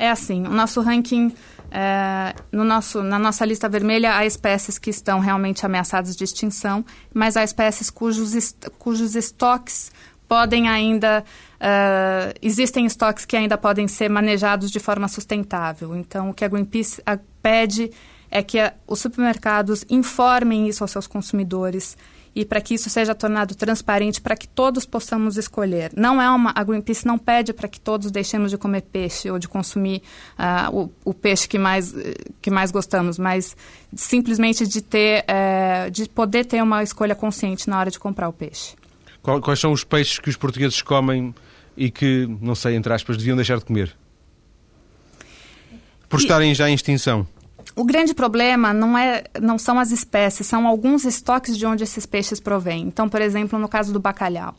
É 0.00 0.10
assim, 0.10 0.46
o 0.46 0.50
nosso 0.50 0.80
ranking, 0.80 1.30
é, 1.70 2.34
no 2.50 2.64
nosso, 2.64 3.02
na 3.02 3.18
nossa 3.18 3.44
lista 3.44 3.68
vermelha, 3.68 4.16
há 4.16 4.24
espécies 4.24 4.78
que 4.78 4.88
estão 4.88 5.20
realmente 5.20 5.66
ameaçadas 5.66 6.16
de 6.16 6.24
extinção, 6.24 6.82
mas 7.12 7.36
há 7.36 7.44
espécies 7.44 7.90
cujos, 7.90 8.34
est 8.34 8.70
cujos 8.78 9.14
estoques 9.14 9.92
podem 10.26 10.70
ainda. 10.70 11.22
Uh, 11.56 12.32
existem 12.40 12.86
estoques 12.86 13.26
que 13.26 13.36
ainda 13.36 13.58
podem 13.58 13.86
ser 13.86 14.08
manejados 14.08 14.70
de 14.70 14.80
forma 14.80 15.06
sustentável. 15.06 15.94
Então, 15.94 16.30
o 16.30 16.34
que 16.34 16.46
a 16.46 16.48
Greenpeace 16.48 17.02
pede 17.42 17.90
é 18.30 18.42
que 18.42 18.58
a, 18.58 18.72
os 18.86 19.00
supermercados 19.00 19.84
informem 19.90 20.66
isso 20.66 20.82
aos 20.82 20.92
seus 20.92 21.06
consumidores 21.06 21.94
e 22.34 22.44
para 22.44 22.60
que 22.60 22.74
isso 22.74 22.88
seja 22.88 23.14
tornado 23.14 23.54
transparente 23.54 24.20
para 24.20 24.36
que 24.36 24.46
todos 24.46 24.86
possamos 24.86 25.36
escolher. 25.36 25.92
Não 25.96 26.20
é 26.20 26.30
uma 26.30 26.52
a 26.54 26.62
Greenpeace 26.62 27.06
não 27.06 27.18
pede 27.18 27.52
para 27.52 27.68
que 27.68 27.80
todos 27.80 28.10
deixemos 28.10 28.50
de 28.50 28.58
comer 28.58 28.82
peixe 28.82 29.30
ou 29.30 29.38
de 29.38 29.48
consumir 29.48 30.02
uh, 30.38 30.76
o, 30.76 31.10
o, 31.10 31.14
peixe 31.14 31.48
que 31.48 31.58
mais 31.58 31.94
que 32.40 32.50
mais 32.50 32.70
gostamos, 32.70 33.18
mas 33.18 33.56
simplesmente 33.94 34.66
de 34.66 34.80
ter 34.80 35.24
uh, 35.24 35.90
de 35.90 36.08
poder 36.08 36.44
ter 36.44 36.62
uma 36.62 36.82
escolha 36.82 37.14
consciente 37.14 37.68
na 37.68 37.78
hora 37.78 37.90
de 37.90 37.98
comprar 37.98 38.28
o 38.28 38.32
peixe. 38.32 38.74
Quais 39.22 39.60
são 39.60 39.72
os 39.72 39.84
peixes 39.84 40.18
que 40.18 40.30
os 40.30 40.36
portugueses 40.36 40.80
comem 40.80 41.34
e 41.76 41.90
que, 41.90 42.26
não 42.40 42.54
sei, 42.54 42.74
entre 42.74 42.92
aspas, 42.92 43.16
deviam 43.18 43.36
deixar 43.36 43.58
de 43.58 43.64
comer? 43.64 43.94
Por 46.08 46.18
estarem 46.18 46.54
já 46.54 46.68
em 46.68 46.74
extinção. 46.74 47.26
O 47.80 47.84
grande 47.84 48.12
problema 48.12 48.74
não, 48.74 48.98
é, 48.98 49.24
não 49.40 49.56
são 49.56 49.78
as 49.78 49.90
espécies, 49.90 50.46
são 50.46 50.66
alguns 50.66 51.06
estoques 51.06 51.56
de 51.56 51.64
onde 51.64 51.82
esses 51.82 52.04
peixes 52.04 52.38
provêm. 52.38 52.82
Então, 52.82 53.08
por 53.08 53.22
exemplo, 53.22 53.58
no 53.58 53.66
caso 53.66 53.90
do 53.90 53.98
bacalhau. 53.98 54.54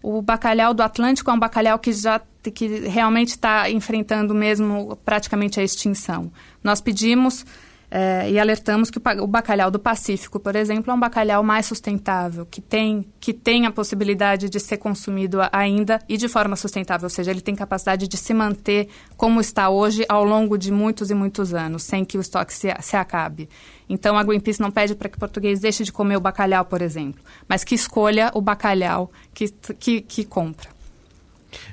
O 0.00 0.22
bacalhau 0.22 0.72
do 0.72 0.80
Atlântico 0.80 1.32
é 1.32 1.34
um 1.34 1.38
bacalhau 1.38 1.80
que 1.80 1.92
já 1.92 2.20
que 2.44 2.68
realmente 2.88 3.30
está 3.30 3.68
enfrentando 3.68 4.32
mesmo 4.32 4.96
praticamente 5.04 5.58
a 5.58 5.64
extinção. 5.64 6.30
Nós 6.62 6.80
pedimos 6.80 7.44
é, 7.90 8.30
e 8.30 8.38
alertamos 8.38 8.88
que 8.88 8.98
o 8.98 9.26
bacalhau 9.26 9.70
do 9.70 9.78
Pacífico, 9.78 10.38
por 10.38 10.54
exemplo, 10.54 10.92
é 10.92 10.94
um 10.94 11.00
bacalhau 11.00 11.42
mais 11.42 11.66
sustentável, 11.66 12.46
que 12.46 12.60
tem, 12.60 13.04
que 13.18 13.32
tem 13.32 13.66
a 13.66 13.70
possibilidade 13.72 14.48
de 14.48 14.60
ser 14.60 14.76
consumido 14.76 15.38
ainda 15.50 15.98
e 16.08 16.16
de 16.16 16.28
forma 16.28 16.54
sustentável, 16.54 17.06
ou 17.06 17.10
seja, 17.10 17.32
ele 17.32 17.40
tem 17.40 17.56
capacidade 17.56 18.06
de 18.06 18.16
se 18.16 18.32
manter 18.32 18.88
como 19.16 19.40
está 19.40 19.68
hoje 19.68 20.04
ao 20.08 20.24
longo 20.24 20.56
de 20.56 20.70
muitos 20.70 21.10
e 21.10 21.14
muitos 21.14 21.52
anos, 21.52 21.82
sem 21.82 22.04
que 22.04 22.16
o 22.16 22.20
estoque 22.20 22.54
se, 22.54 22.68
se 22.80 22.96
acabe. 22.96 23.48
Então, 23.88 24.16
a 24.16 24.22
Greenpeace 24.22 24.60
não 24.60 24.70
pede 24.70 24.94
para 24.94 25.08
que 25.08 25.16
o 25.16 25.20
português 25.20 25.58
deixe 25.58 25.82
de 25.82 25.90
comer 25.90 26.16
o 26.16 26.20
bacalhau, 26.20 26.64
por 26.64 26.80
exemplo, 26.80 27.20
mas 27.48 27.64
que 27.64 27.74
escolha 27.74 28.30
o 28.34 28.40
bacalhau 28.40 29.10
que, 29.34 29.48
que, 29.78 30.00
que 30.00 30.24
compra. 30.24 30.68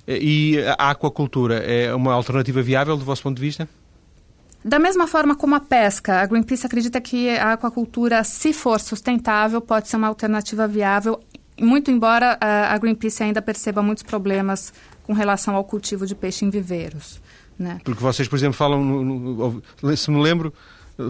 E 0.07 0.57
a 0.79 0.89
aquacultura 0.89 1.57
é 1.57 1.93
uma 1.93 2.13
alternativa 2.13 2.61
viável 2.63 2.97
do 2.97 3.05
vosso 3.05 3.21
ponto 3.21 3.35
de 3.35 3.41
vista? 3.41 3.69
Da 4.67 4.79
mesma 4.79 5.07
forma 5.07 5.33
como 5.33 5.55
a 5.55 5.61
pesca, 5.61 6.19
a 6.19 6.25
Greenpeace 6.25 6.65
acredita 6.65 6.99
que 6.99 7.29
a 7.29 7.53
aquacultura, 7.53 8.21
se 8.25 8.51
for 8.51 8.81
sustentável, 8.81 9.61
pode 9.61 9.87
ser 9.87 9.95
uma 9.95 10.07
alternativa 10.07 10.67
viável, 10.67 11.21
muito 11.57 11.89
embora 11.89 12.37
a 12.41 12.77
Greenpeace 12.77 13.23
ainda 13.23 13.41
perceba 13.41 13.81
muitos 13.81 14.03
problemas 14.03 14.73
com 15.03 15.13
relação 15.13 15.55
ao 15.55 15.63
cultivo 15.63 16.05
de 16.05 16.13
peixe 16.13 16.43
em 16.43 16.49
viveiros. 16.49 17.21
Né? 17.57 17.79
Porque 17.81 18.03
vocês, 18.03 18.27
por 18.27 18.35
exemplo, 18.35 18.57
falam, 18.57 18.83
no, 18.83 19.63
no, 19.81 19.95
se 19.97 20.11
me 20.11 20.21
lembro, 20.21 20.53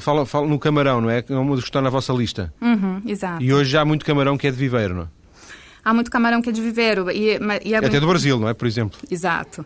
falam, 0.02 0.24
falam 0.24 0.48
no 0.48 0.60
camarão, 0.60 1.02
não 1.02 1.10
é? 1.10 1.24
É 1.28 1.36
uma 1.36 1.56
dos 1.56 1.64
que 1.64 1.70
está 1.70 1.82
na 1.82 1.90
vossa 1.90 2.14
lista. 2.14 2.54
Uhum, 2.62 3.02
exato. 3.08 3.44
E 3.44 3.52
hoje 3.52 3.72
já 3.72 3.82
há 3.82 3.86
muito 3.86 4.06
camarão 4.06 4.38
que 4.38 4.46
é 4.46 4.52
de 4.52 4.58
viveiro, 4.58 4.94
não 4.94 5.02
é? 5.02 5.08
Há 5.84 5.94
muito 5.96 6.12
camarão 6.12 6.44
que 6.44 6.50
é 6.50 6.52
de 6.52 6.62
viveiro. 6.62 7.10
E, 7.10 7.40
e 7.66 7.74
Até 7.74 8.00
do 8.00 8.08
Brasil, 8.08 8.40
não 8.40 8.48
é? 8.48 8.54
Por 8.54 8.68
exemplo. 8.68 9.00
Exato 9.10 9.66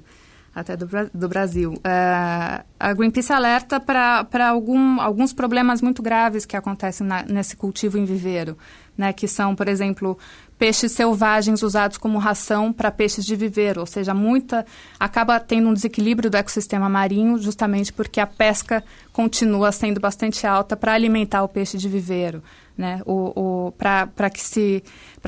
até 0.54 0.76
do, 0.76 0.88
do 1.14 1.28
Brasil. 1.30 1.74
Uh, 1.74 2.64
a 2.80 2.94
Greenpeace 2.94 3.32
alerta 3.32 3.80
para 3.80 4.50
algum, 4.50 5.00
alguns 5.00 5.34
problemas 5.34 5.82
muito 5.82 6.02
graves 6.02 6.46
que 6.46 6.58
acontecem 6.58 7.08
na, 7.08 7.24
nesse 7.24 7.56
cultivo 7.56 7.98
em 7.98 8.06
viveiro, 8.06 8.58
né, 8.98 9.14
que 9.14 9.28
são, 9.28 9.56
por 9.56 9.68
exemplo, 9.68 10.18
peixes 10.62 10.92
selvagens 10.92 11.64
usados 11.64 11.98
como 11.98 12.20
ração 12.20 12.72
para 12.72 12.92
peixes 12.92 13.26
de 13.26 13.36
viveiro, 13.36 13.80
ou 13.80 13.88
seja, 13.88 14.14
muita 14.14 14.66
acaba 15.00 15.40
tendo 15.40 15.70
um 15.70 15.74
desequilíbrio 15.74 16.30
do 16.30 16.38
ecossistema 16.38 16.88
marinho, 16.88 17.40
justamente 17.40 17.92
porque 17.92 18.20
a 18.20 18.28
pesca 18.28 18.84
continua 19.12 19.72
sendo 19.72 20.00
bastante 20.00 20.46
alta 20.46 20.76
para 20.76 20.94
alimentar 20.94 21.44
o 21.44 21.48
peixe 21.48 21.78
de 21.78 21.90
viveiro. 21.90 22.44
Né? 22.78 23.02
O, 23.06 23.68
o, 23.68 23.72
para 23.72 24.30
que, 24.30 24.40
se, 24.40 24.84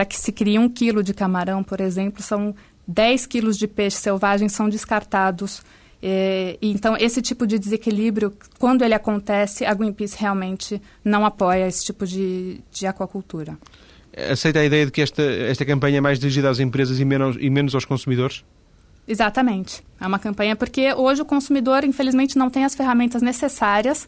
que 0.07 0.17
se 0.17 0.31
crie 0.31 0.57
um 0.57 0.69
quilo 0.69 1.03
de 1.03 1.13
camarão, 1.13 1.63
por 1.63 1.81
exemplo, 1.81 2.21
são 2.21 2.55
10 2.87 3.25
quilos 3.25 3.57
de 3.57 3.67
peixe 3.67 3.97
selvagem 3.97 4.49
são 4.49 4.69
descartados. 4.69 5.61
É, 6.01 6.57
então, 6.61 6.97
esse 6.97 7.21
tipo 7.21 7.47
de 7.47 7.57
desequilíbrio, 7.57 8.33
quando 8.59 8.83
ele 8.83 8.93
acontece, 8.93 9.65
a 9.65 9.73
Greenpeace 9.73 10.17
realmente 10.19 10.81
não 11.03 11.25
apoia 11.25 11.67
esse 11.67 11.85
tipo 11.85 12.05
de, 12.05 12.59
de 12.71 12.85
aquacultura. 12.85 13.57
Aceita 14.29 14.59
a 14.59 14.65
ideia 14.65 14.85
de 14.85 14.91
que 14.91 15.01
esta, 15.01 15.23
esta 15.23 15.65
campanha 15.65 15.97
é 15.99 16.01
mais 16.01 16.19
dirigida 16.19 16.49
às 16.49 16.59
empresas 16.59 16.99
e 16.99 17.05
menos, 17.05 17.37
e 17.39 17.49
menos 17.49 17.73
aos 17.73 17.85
consumidores? 17.85 18.43
Exatamente. 19.07 19.81
É 19.99 20.05
uma 20.05 20.19
campanha 20.19 20.55
porque 20.55 20.93
hoje 20.93 21.21
o 21.21 21.25
consumidor, 21.25 21.83
infelizmente, 21.83 22.37
não 22.37 22.49
tem 22.49 22.63
as 22.63 22.75
ferramentas 22.75 23.21
necessárias 23.21 24.07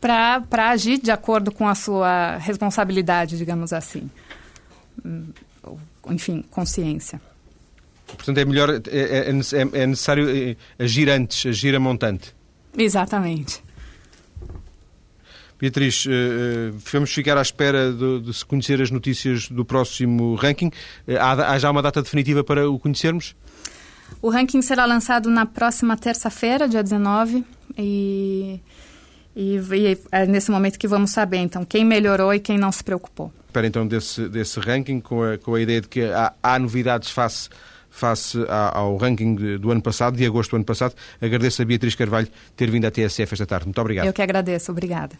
para 0.00 0.70
agir 0.70 0.98
de 0.98 1.10
acordo 1.10 1.50
com 1.50 1.66
a 1.66 1.74
sua 1.74 2.36
responsabilidade, 2.36 3.36
digamos 3.36 3.72
assim. 3.72 4.10
Hum, 5.04 5.28
enfim, 6.08 6.44
consciência. 6.50 7.20
Portanto, 8.16 8.38
é 8.38 8.44
melhor, 8.44 8.70
é, 8.70 8.80
é, 8.90 9.30
é, 9.30 9.82
é 9.82 9.86
necessário 9.86 10.28
é, 10.28 10.56
agir 10.82 11.08
antes, 11.10 11.46
agir 11.46 11.74
a 11.74 11.80
montante. 11.80 12.34
Exatamente. 12.76 13.62
Beatriz, 15.60 16.06
uh, 16.06 16.10
vamos 16.92 17.12
ficar 17.12 17.36
à 17.36 17.42
espera 17.42 17.92
de, 17.92 18.20
de, 18.20 18.32
se 18.32 18.44
conhecer 18.44 18.80
as 18.80 18.92
notícias 18.92 19.48
do 19.48 19.64
próximo 19.64 20.36
ranking. 20.36 20.68
Uh, 20.68 21.16
há, 21.18 21.52
há, 21.52 21.58
já 21.58 21.68
uma 21.68 21.82
data 21.82 22.00
definitiva 22.00 22.44
para 22.44 22.70
o 22.70 22.78
conhecermos? 22.78 23.34
O 24.22 24.30
ranking 24.30 24.62
será 24.62 24.86
lançado 24.86 25.28
na 25.28 25.44
próxima 25.44 25.96
terça-feira, 25.96 26.68
dia 26.68 26.82
19, 26.82 27.44
e, 27.76 28.60
e, 29.34 29.56
e, 29.56 29.98
é 30.12 30.26
nesse 30.26 30.50
momento 30.50 30.78
que 30.78 30.86
vamos 30.86 31.10
saber, 31.10 31.38
então, 31.38 31.64
quem 31.64 31.84
melhorou 31.84 32.32
e 32.32 32.38
quem 32.38 32.56
não 32.56 32.70
se 32.70 32.82
preocupou. 32.84 33.32
Espera 33.46 33.66
então 33.66 33.86
desse, 33.86 34.28
desse 34.28 34.60
ranking, 34.60 35.00
com 35.00 35.24
a, 35.24 35.38
com 35.38 35.54
a 35.54 35.60
ideia 35.60 35.80
de 35.80 35.88
que 35.88 36.04
há, 36.04 36.32
há 36.40 36.58
novidades 36.58 37.10
face 37.10 37.48
face 37.90 38.38
ao 38.48 38.96
ranking 38.96 39.58
do 39.58 39.70
ano 39.70 39.82
passado, 39.82 40.16
de 40.16 40.26
agosto 40.26 40.50
do 40.50 40.56
ano 40.56 40.64
passado. 40.64 40.94
Agradeço 41.20 41.62
a 41.62 41.64
Beatriz 41.64 41.94
Carvalho 41.94 42.28
ter 42.56 42.70
vindo 42.70 42.86
à 42.86 42.90
TSF 42.90 43.34
esta 43.34 43.46
tarde. 43.46 43.66
Muito 43.66 43.80
obrigado. 43.80 44.06
Eu 44.06 44.12
que 44.12 44.22
agradeço. 44.22 44.70
Obrigada. 44.72 45.16